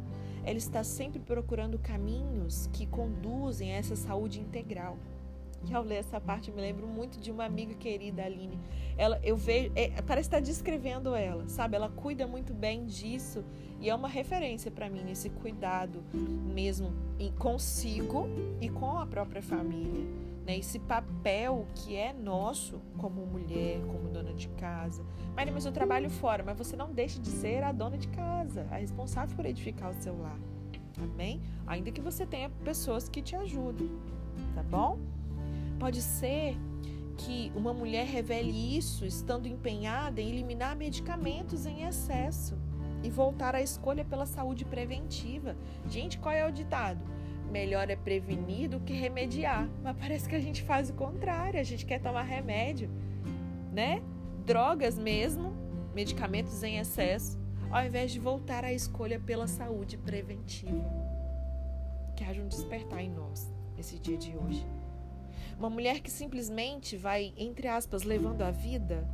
ela 0.46 0.56
está 0.56 0.84
sempre 0.84 1.18
procurando 1.18 1.76
caminhos 1.76 2.70
que 2.72 2.86
conduzem 2.86 3.74
a 3.74 3.76
essa 3.76 3.96
saúde 3.96 4.40
integral. 4.40 4.96
E 5.68 5.74
ao 5.74 5.82
ler 5.82 5.96
essa 5.96 6.20
parte, 6.20 6.52
me 6.52 6.60
lembro 6.60 6.86
muito 6.86 7.18
de 7.18 7.32
uma 7.32 7.44
amiga 7.44 7.74
querida, 7.74 8.24
Aline. 8.24 8.56
Ela, 8.96 9.20
eu 9.24 9.36
vejo, 9.36 9.72
é, 9.74 9.90
parece 10.02 10.28
estar 10.28 10.40
descrevendo 10.40 11.14
ela, 11.16 11.48
sabe? 11.48 11.74
Ela 11.74 11.88
cuida 11.88 12.28
muito 12.28 12.54
bem 12.54 12.86
disso 12.86 13.44
e 13.80 13.90
é 13.90 13.94
uma 13.94 14.08
referência 14.08 14.70
para 14.70 14.88
mim 14.88 15.02
nesse 15.02 15.28
cuidado 15.28 16.02
mesmo 16.54 16.92
consigo 17.38 18.28
e 18.60 18.68
com 18.68 18.96
a 18.98 19.06
própria 19.06 19.42
família. 19.42 20.25
Né? 20.46 20.58
Esse 20.58 20.78
papel 20.78 21.66
que 21.74 21.96
é 21.96 22.12
nosso 22.12 22.80
como 22.96 23.26
mulher, 23.26 23.80
como 23.80 24.08
dona 24.08 24.32
de 24.32 24.48
casa. 24.50 25.04
Maria, 25.34 25.52
mas 25.52 25.66
eu 25.66 25.72
trabalho 25.72 26.08
fora, 26.08 26.44
mas 26.44 26.56
você 26.56 26.76
não 26.76 26.92
deixe 26.92 27.18
de 27.18 27.28
ser 27.28 27.64
a 27.64 27.72
dona 27.72 27.98
de 27.98 28.06
casa, 28.08 28.64
a 28.70 28.76
responsável 28.76 29.34
por 29.34 29.44
edificar 29.44 29.90
o 29.90 29.94
seu 29.94 30.16
lar. 30.16 30.38
Amém? 31.02 31.42
Ainda 31.66 31.90
que 31.90 32.00
você 32.00 32.24
tenha 32.24 32.48
pessoas 32.64 33.08
que 33.08 33.20
te 33.20 33.34
ajudem, 33.34 33.90
tá 34.54 34.62
bom? 34.62 34.98
Pode 35.80 36.00
ser 36.00 36.56
que 37.18 37.50
uma 37.56 37.74
mulher 37.74 38.06
revele 38.06 38.76
isso 38.76 39.04
estando 39.04 39.48
empenhada 39.48 40.20
em 40.20 40.28
eliminar 40.28 40.76
medicamentos 40.76 41.66
em 41.66 41.82
excesso 41.82 42.56
e 43.02 43.10
voltar 43.10 43.54
à 43.54 43.60
escolha 43.60 44.04
pela 44.04 44.26
saúde 44.26 44.64
preventiva. 44.64 45.56
Gente, 45.88 46.18
qual 46.18 46.34
é 46.34 46.46
o 46.46 46.52
ditado? 46.52 47.15
Melhor 47.50 47.88
é 47.88 47.96
prevenir 47.96 48.68
do 48.68 48.80
que 48.80 48.92
remediar. 48.92 49.68
Mas 49.82 49.96
parece 49.96 50.28
que 50.28 50.34
a 50.34 50.40
gente 50.40 50.62
faz 50.62 50.90
o 50.90 50.94
contrário, 50.94 51.60
a 51.60 51.62
gente 51.62 51.86
quer 51.86 52.00
tomar 52.00 52.22
remédio, 52.22 52.90
né? 53.72 54.02
Drogas 54.44 54.98
mesmo, 54.98 55.52
medicamentos 55.94 56.62
em 56.62 56.78
excesso, 56.78 57.38
ao 57.70 57.84
invés 57.84 58.12
de 58.12 58.20
voltar 58.20 58.64
à 58.64 58.72
escolha 58.72 59.18
pela 59.18 59.46
saúde 59.46 59.96
preventiva. 59.96 60.84
Que 62.14 62.24
haja 62.24 62.42
um 62.42 62.48
despertar 62.48 63.02
em 63.02 63.10
nós 63.10 63.52
nesse 63.76 63.98
dia 63.98 64.16
de 64.16 64.36
hoje. 64.36 64.66
Uma 65.58 65.70
mulher 65.70 66.00
que 66.00 66.10
simplesmente 66.10 66.96
vai, 66.96 67.32
entre 67.36 67.66
aspas, 67.66 68.02
levando 68.02 68.42
a 68.42 68.50
vida, 68.50 69.06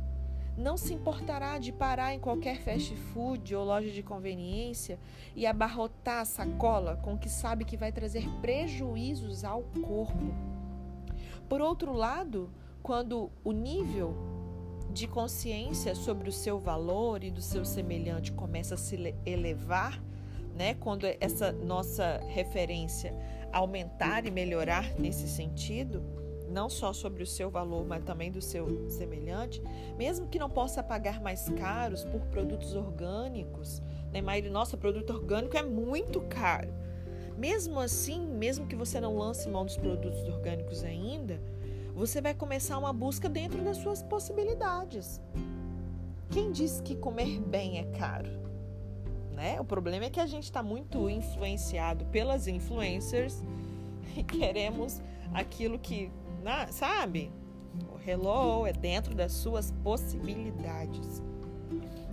não 0.57 0.77
se 0.77 0.93
importará 0.93 1.57
de 1.57 1.71
parar 1.71 2.13
em 2.13 2.19
qualquer 2.19 2.61
fast 2.61 2.95
food 2.95 3.55
ou 3.55 3.65
loja 3.65 3.89
de 3.89 4.03
conveniência 4.03 4.99
e 5.35 5.45
abarrotar 5.45 6.21
a 6.21 6.25
sacola 6.25 6.97
com 6.97 7.13
o 7.13 7.17
que 7.17 7.29
sabe 7.29 7.65
que 7.65 7.77
vai 7.77 7.91
trazer 7.91 8.29
prejuízos 8.41 9.43
ao 9.43 9.63
corpo. 9.63 10.33
Por 11.49 11.59
outro 11.61 11.91
lado, 11.93 12.51
quando 12.81 13.31
o 13.43 13.51
nível 13.51 14.15
de 14.91 15.07
consciência 15.07 15.95
sobre 15.95 16.29
o 16.29 16.31
seu 16.31 16.59
valor 16.59 17.23
e 17.23 17.31
do 17.31 17.41
seu 17.41 17.65
semelhante 17.65 18.31
começa 18.31 18.75
a 18.75 18.77
se 18.77 19.15
elevar, 19.25 20.01
né, 20.55 20.75
quando 20.75 21.05
essa 21.19 21.51
nossa 21.51 22.21
referência 22.27 23.13
aumentar 23.51 24.25
e 24.25 24.31
melhorar 24.31 24.93
nesse 24.99 25.27
sentido, 25.27 26.03
não 26.53 26.69
só 26.69 26.93
sobre 26.93 27.23
o 27.23 27.27
seu 27.27 27.49
valor, 27.49 27.85
mas 27.85 28.03
também 28.03 28.31
do 28.31 28.41
seu 28.41 28.87
semelhante, 28.89 29.61
mesmo 29.97 30.27
que 30.27 30.39
não 30.39 30.49
possa 30.49 30.83
pagar 30.83 31.19
mais 31.19 31.49
caros 31.49 32.05
por 32.05 32.21
produtos 32.27 32.75
orgânicos, 32.75 33.81
né? 34.11 34.21
Mas 34.21 34.49
nossa, 34.49 34.77
produto 34.77 35.09
orgânico 35.09 35.57
é 35.57 35.63
muito 35.63 36.21
caro. 36.21 36.69
Mesmo 37.37 37.79
assim, 37.79 38.27
mesmo 38.27 38.67
que 38.67 38.75
você 38.75 39.01
não 39.01 39.17
lance 39.17 39.49
mão 39.49 39.65
dos 39.65 39.75
produtos 39.75 40.21
orgânicos 40.27 40.83
ainda, 40.83 41.41
você 41.95 42.21
vai 42.21 42.33
começar 42.33 42.77
uma 42.77 42.93
busca 42.93 43.27
dentro 43.27 43.63
das 43.63 43.77
suas 43.77 44.03
possibilidades. 44.03 45.19
Quem 46.29 46.51
diz 46.51 46.79
que 46.81 46.95
comer 46.95 47.39
bem 47.41 47.79
é 47.79 47.83
caro? 47.97 48.29
Né? 49.31 49.59
O 49.59 49.65
problema 49.65 50.05
é 50.05 50.09
que 50.09 50.19
a 50.19 50.27
gente 50.27 50.43
está 50.43 50.61
muito 50.61 51.09
influenciado 51.09 52.05
pelas 52.05 52.47
influencers 52.47 53.43
e 54.15 54.23
queremos 54.23 55.01
aquilo 55.33 55.79
que 55.79 56.11
na, 56.43 56.67
sabe? 56.67 57.31
O 57.91 58.09
hello 58.09 58.67
é 58.67 58.73
dentro 58.73 59.15
das 59.15 59.31
suas 59.31 59.71
possibilidades. 59.83 61.21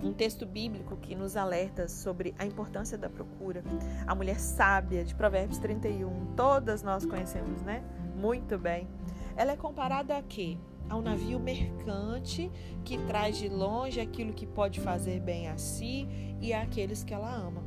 Um 0.01 0.13
texto 0.13 0.45
bíblico 0.45 0.97
que 0.97 1.13
nos 1.13 1.37
alerta 1.37 1.87
sobre 1.87 2.33
a 2.39 2.45
importância 2.45 2.97
da 2.97 3.07
procura. 3.07 3.63
A 4.07 4.15
mulher 4.15 4.39
sábia 4.39 5.03
de 5.03 5.13
Provérbios 5.13 5.59
31, 5.59 6.33
todas 6.35 6.81
nós 6.81 7.05
conhecemos, 7.05 7.61
né? 7.61 7.83
Muito 8.15 8.57
bem. 8.57 8.87
Ela 9.35 9.51
é 9.51 9.55
comparada 9.55 10.17
a 10.17 10.23
quê? 10.23 10.57
A 10.89 10.95
um 10.95 11.01
navio 11.01 11.39
mercante 11.39 12.51
que 12.83 12.97
traz 13.05 13.37
de 13.37 13.47
longe 13.47 13.99
aquilo 14.01 14.33
que 14.33 14.47
pode 14.47 14.79
fazer 14.79 15.19
bem 15.19 15.47
a 15.47 15.57
si 15.57 16.07
e 16.41 16.51
àqueles 16.51 17.03
que 17.03 17.13
ela 17.13 17.31
ama. 17.31 17.63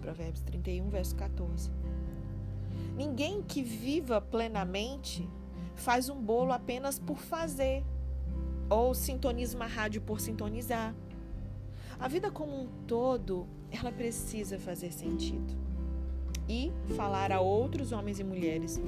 Provérbios 0.00 0.42
31, 0.42 0.90
verso 0.90 1.16
14. 1.16 1.70
Ninguém 2.94 3.42
que 3.42 3.62
viva 3.62 4.20
plenamente 4.20 5.26
faz 5.74 6.08
um 6.08 6.20
bolo 6.20 6.52
apenas 6.52 6.98
por 6.98 7.18
fazer 7.18 7.84
ou 8.68 8.94
sintoniza 8.94 9.56
uma 9.56 9.66
rádio 9.66 10.00
por 10.00 10.20
sintonizar. 10.20 10.94
A 11.98 12.08
vida 12.08 12.30
como 12.30 12.52
um 12.52 12.66
todo, 12.86 13.46
ela 13.70 13.92
precisa 13.92 14.58
fazer 14.58 14.92
sentido. 14.92 15.54
E 16.48 16.72
falar 16.96 17.30
a 17.30 17.40
outros 17.40 17.92
homens 17.92 18.18
e 18.18 18.24
mulheres 18.24 18.80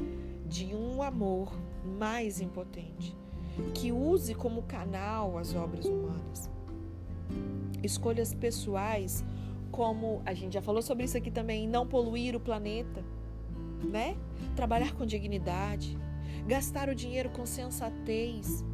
de 0.46 0.74
um 0.74 1.02
amor 1.02 1.52
mais 1.98 2.40
impotente, 2.40 3.16
que 3.74 3.92
use 3.92 4.34
como 4.34 4.62
canal 4.62 5.38
as 5.38 5.54
obras 5.54 5.86
humanas. 5.86 6.50
Escolhas 7.82 8.34
pessoais, 8.34 9.24
como 9.70 10.22
a 10.24 10.34
gente 10.34 10.54
já 10.54 10.62
falou 10.62 10.82
sobre 10.82 11.04
isso 11.04 11.16
aqui 11.16 11.30
também, 11.30 11.68
não 11.68 11.86
poluir 11.86 12.34
o 12.34 12.40
planeta, 12.40 13.04
né? 13.82 14.16
Trabalhar 14.56 14.94
com 14.94 15.04
dignidade, 15.04 15.98
gastar 16.46 16.88
o 16.88 16.94
dinheiro 16.94 17.30
com 17.30 17.46
sensatez, 17.46 18.64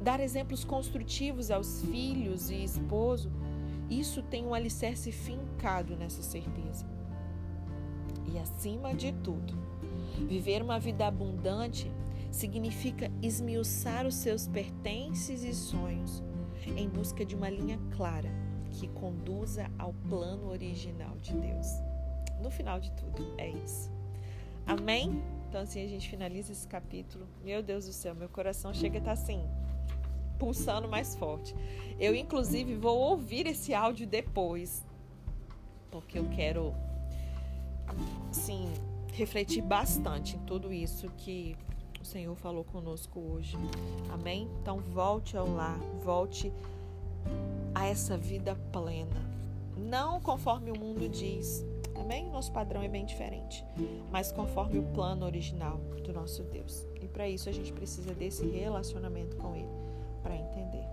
dar 0.00 0.20
exemplos 0.20 0.64
construtivos 0.64 1.50
aos 1.50 1.82
filhos 1.82 2.50
e 2.50 2.62
esposo, 2.62 3.30
isso 3.90 4.22
tem 4.22 4.46
um 4.46 4.54
alicerce 4.54 5.12
fincado 5.12 5.96
nessa 5.96 6.22
certeza. 6.22 6.86
E 8.32 8.38
acima 8.38 8.94
de 8.94 9.12
tudo, 9.12 9.54
viver 10.28 10.62
uma 10.62 10.78
vida 10.78 11.06
abundante 11.06 11.90
significa 12.30 13.10
esmiuçar 13.20 14.06
os 14.06 14.14
seus 14.14 14.48
pertences 14.48 15.44
e 15.44 15.52
sonhos 15.52 16.22
em 16.76 16.88
busca 16.88 17.24
de 17.24 17.34
uma 17.34 17.50
linha 17.50 17.78
clara 17.96 18.30
que 18.70 18.88
conduza 18.88 19.70
ao 19.78 19.92
plano 20.08 20.48
original 20.48 21.16
de 21.18 21.34
Deus. 21.34 21.66
No 22.40 22.50
final 22.50 22.80
de 22.80 22.90
tudo, 22.92 23.34
é 23.36 23.50
isso. 23.50 23.90
Amém? 24.66 25.22
Então, 25.52 25.60
assim, 25.60 25.84
a 25.84 25.86
gente 25.86 26.08
finaliza 26.08 26.50
esse 26.50 26.66
capítulo. 26.66 27.26
Meu 27.44 27.62
Deus 27.62 27.84
do 27.84 27.92
céu, 27.92 28.14
meu 28.14 28.26
coração 28.26 28.72
chega 28.72 28.96
a 28.96 29.00
estar 29.00 29.14
tá, 29.14 29.20
assim, 29.20 29.46
pulsando 30.38 30.88
mais 30.88 31.14
forte. 31.14 31.54
Eu, 32.00 32.14
inclusive, 32.14 32.74
vou 32.74 32.98
ouvir 32.98 33.46
esse 33.46 33.74
áudio 33.74 34.06
depois, 34.06 34.82
porque 35.90 36.18
eu 36.18 36.26
quero, 36.30 36.72
sim, 38.30 38.72
refletir 39.12 39.60
bastante 39.60 40.36
em 40.36 40.38
tudo 40.46 40.72
isso 40.72 41.10
que 41.18 41.54
o 42.00 42.04
Senhor 42.06 42.34
falou 42.34 42.64
conosco 42.64 43.20
hoje. 43.20 43.54
Amém? 44.10 44.48
Então, 44.62 44.78
volte 44.78 45.36
ao 45.36 45.46
lar, 45.46 45.78
volte 46.02 46.50
a 47.74 47.84
essa 47.84 48.16
vida 48.16 48.56
plena. 48.72 49.20
Não 49.76 50.18
conforme 50.18 50.70
o 50.70 50.78
mundo 50.78 51.06
diz, 51.10 51.62
Amém? 51.94 52.30
Nosso 52.30 52.52
padrão 52.52 52.82
é 52.82 52.88
bem 52.88 53.04
diferente, 53.04 53.64
mas 54.10 54.32
conforme 54.32 54.78
o 54.78 54.82
plano 54.82 55.24
original 55.24 55.78
do 56.04 56.12
nosso 56.12 56.42
Deus. 56.44 56.86
E 57.00 57.06
para 57.06 57.28
isso 57.28 57.48
a 57.48 57.52
gente 57.52 57.72
precisa 57.72 58.14
desse 58.14 58.46
relacionamento 58.46 59.36
com 59.36 59.54
Ele 59.54 59.68
para 60.22 60.36
entender. 60.36 60.84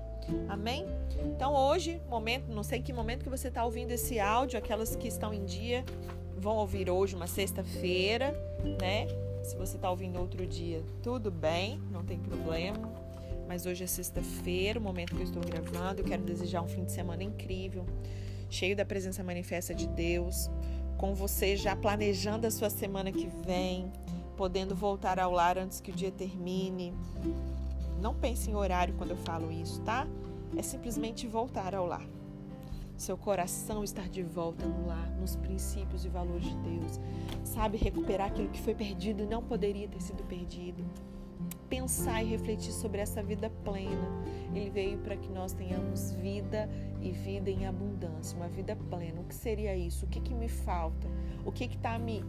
Amém? 0.47 0.85
Então 1.25 1.53
hoje, 1.53 2.01
momento, 2.07 2.51
não 2.51 2.63
sei 2.63 2.81
que 2.81 2.93
momento 2.93 3.23
que 3.23 3.29
você 3.29 3.47
está 3.47 3.65
ouvindo 3.65 3.91
esse 3.91 4.19
áudio, 4.19 4.59
aquelas 4.59 4.95
que 4.95 5.07
estão 5.07 5.33
em 5.33 5.45
dia 5.45 5.83
vão 6.37 6.57
ouvir 6.57 6.89
hoje, 6.89 7.15
uma 7.15 7.27
sexta-feira, 7.27 8.31
né? 8.79 9.07
Se 9.43 9.55
você 9.55 9.77
está 9.77 9.89
ouvindo 9.89 10.19
outro 10.19 10.45
dia, 10.45 10.83
tudo 11.01 11.31
bem, 11.31 11.79
não 11.91 12.03
tem 12.03 12.19
problema. 12.19 12.91
Mas 13.47 13.65
hoje 13.65 13.83
é 13.83 13.87
sexta-feira, 13.87 14.79
o 14.79 14.83
momento 14.83 15.15
que 15.15 15.21
eu 15.21 15.25
estou 15.25 15.41
gravando. 15.41 16.01
Eu 16.01 16.05
quero 16.05 16.21
desejar 16.21 16.61
um 16.61 16.67
fim 16.67 16.83
de 16.83 16.91
semana 16.91 17.23
incrível, 17.23 17.83
cheio 18.47 18.75
da 18.75 18.85
presença 18.85 19.23
manifesta 19.23 19.73
de 19.73 19.87
Deus 19.87 20.49
com 20.99 21.15
você 21.15 21.55
já 21.55 21.77
planejando 21.77 22.45
a 22.45 22.51
sua 22.51 22.69
semana 22.69 23.09
que 23.09 23.29
vem, 23.45 23.89
podendo 24.35 24.75
voltar 24.75 25.17
ao 25.17 25.31
lar 25.31 25.57
antes 25.57 25.79
que 25.79 25.91
o 25.91 25.93
dia 25.95 26.11
termine. 26.11 26.93
Não 28.01 28.13
pense 28.13 28.51
em 28.51 28.55
horário 28.55 28.93
quando 28.97 29.11
eu 29.11 29.17
falo 29.17 29.49
isso, 29.49 29.81
tá? 29.81 30.05
É 30.57 30.61
simplesmente 30.61 31.25
voltar 31.25 31.73
ao 31.73 31.85
lar. 31.85 32.05
Seu 32.97 33.17
coração 33.17 33.81
estar 33.81 34.09
de 34.09 34.21
volta 34.21 34.65
no 34.65 34.87
lar, 34.87 35.09
nos 35.11 35.37
princípios 35.37 36.03
e 36.03 36.09
valores 36.09 36.43
de 36.49 36.57
Deus. 36.57 36.99
Sabe, 37.45 37.77
recuperar 37.77 38.27
aquilo 38.27 38.49
que 38.49 38.61
foi 38.61 38.75
perdido 38.75 39.23
e 39.23 39.25
não 39.25 39.41
poderia 39.41 39.87
ter 39.87 40.01
sido 40.01 40.21
perdido. 40.25 40.83
pensar 41.69 42.23
e 42.23 42.27
refletir 42.27 42.73
sobre 42.73 42.99
essa 42.99 43.21
vida 43.21 43.49
plena. 43.63 44.09
Ele 44.53 44.69
veio 44.69 44.97
para 44.97 45.15
que 45.15 45.29
nós 45.29 45.53
tenhamos 45.53 46.11
vida 46.13 46.67
e 47.01 47.11
vida 47.11 47.49
em 47.49 47.65
abundância, 47.65 48.37
uma 48.37 48.47
vida 48.47 48.75
plena. 48.89 49.21
O 49.21 49.23
que 49.23 49.35
seria 49.35 49.75
isso? 49.75 50.05
O 50.05 50.09
que, 50.09 50.19
que 50.19 50.33
me 50.33 50.49
falta? 50.49 51.07
O 51.45 51.51
que 51.51 51.65
está 51.65 51.97
me 51.97 52.23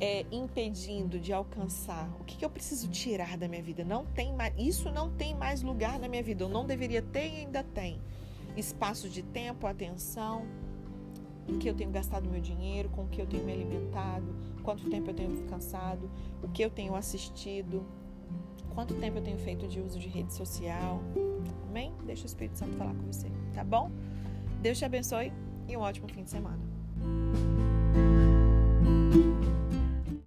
é, 0.00 0.24
impedindo 0.30 1.18
de 1.18 1.32
alcançar? 1.32 2.10
O 2.20 2.24
que, 2.24 2.36
que 2.36 2.44
eu 2.44 2.50
preciso 2.50 2.88
tirar 2.88 3.36
da 3.36 3.48
minha 3.48 3.62
vida? 3.62 3.84
Não 3.84 4.04
tem 4.04 4.32
mais, 4.34 4.54
isso 4.58 4.90
não 4.90 5.10
tem 5.10 5.34
mais 5.34 5.62
lugar 5.62 5.98
na 5.98 6.08
minha 6.08 6.22
vida. 6.22 6.44
Eu 6.44 6.48
não 6.48 6.66
deveria 6.66 7.02
ter 7.02 7.28
e 7.28 7.36
ainda 7.40 7.62
tem. 7.62 8.00
Espaço 8.56 9.08
de 9.08 9.22
tempo, 9.22 9.66
atenção, 9.66 10.46
em 11.48 11.58
que 11.58 11.68
eu 11.68 11.74
tenho 11.74 11.90
gastado 11.90 12.28
meu 12.28 12.40
dinheiro, 12.40 12.88
com 12.90 13.04
o 13.04 13.08
que 13.08 13.20
eu 13.20 13.26
tenho 13.26 13.44
me 13.44 13.52
alimentado, 13.52 14.34
quanto 14.62 14.88
tempo 14.90 15.10
eu 15.10 15.14
tenho 15.14 15.30
descansado, 15.30 16.10
o 16.42 16.48
que 16.48 16.62
eu 16.62 16.70
tenho 16.70 16.94
assistido, 16.94 17.86
quanto 18.74 18.94
tempo 18.94 19.18
eu 19.18 19.22
tenho 19.22 19.38
feito 19.38 19.66
de 19.66 19.80
uso 19.80 19.98
de 19.98 20.08
rede 20.08 20.32
social. 20.32 21.00
Amém? 21.68 21.92
Deixa 22.04 22.24
o 22.24 22.26
Espírito 22.26 22.58
Santo 22.58 22.76
falar 22.76 22.94
com 22.94 23.02
você, 23.02 23.28
tá 23.54 23.62
bom? 23.62 23.90
Deus 24.60 24.78
te 24.78 24.84
abençoe 24.84 25.32
e 25.68 25.76
um 25.76 25.80
ótimo 25.80 26.08
fim 26.08 26.22
de 26.22 26.30
semana. 26.30 26.58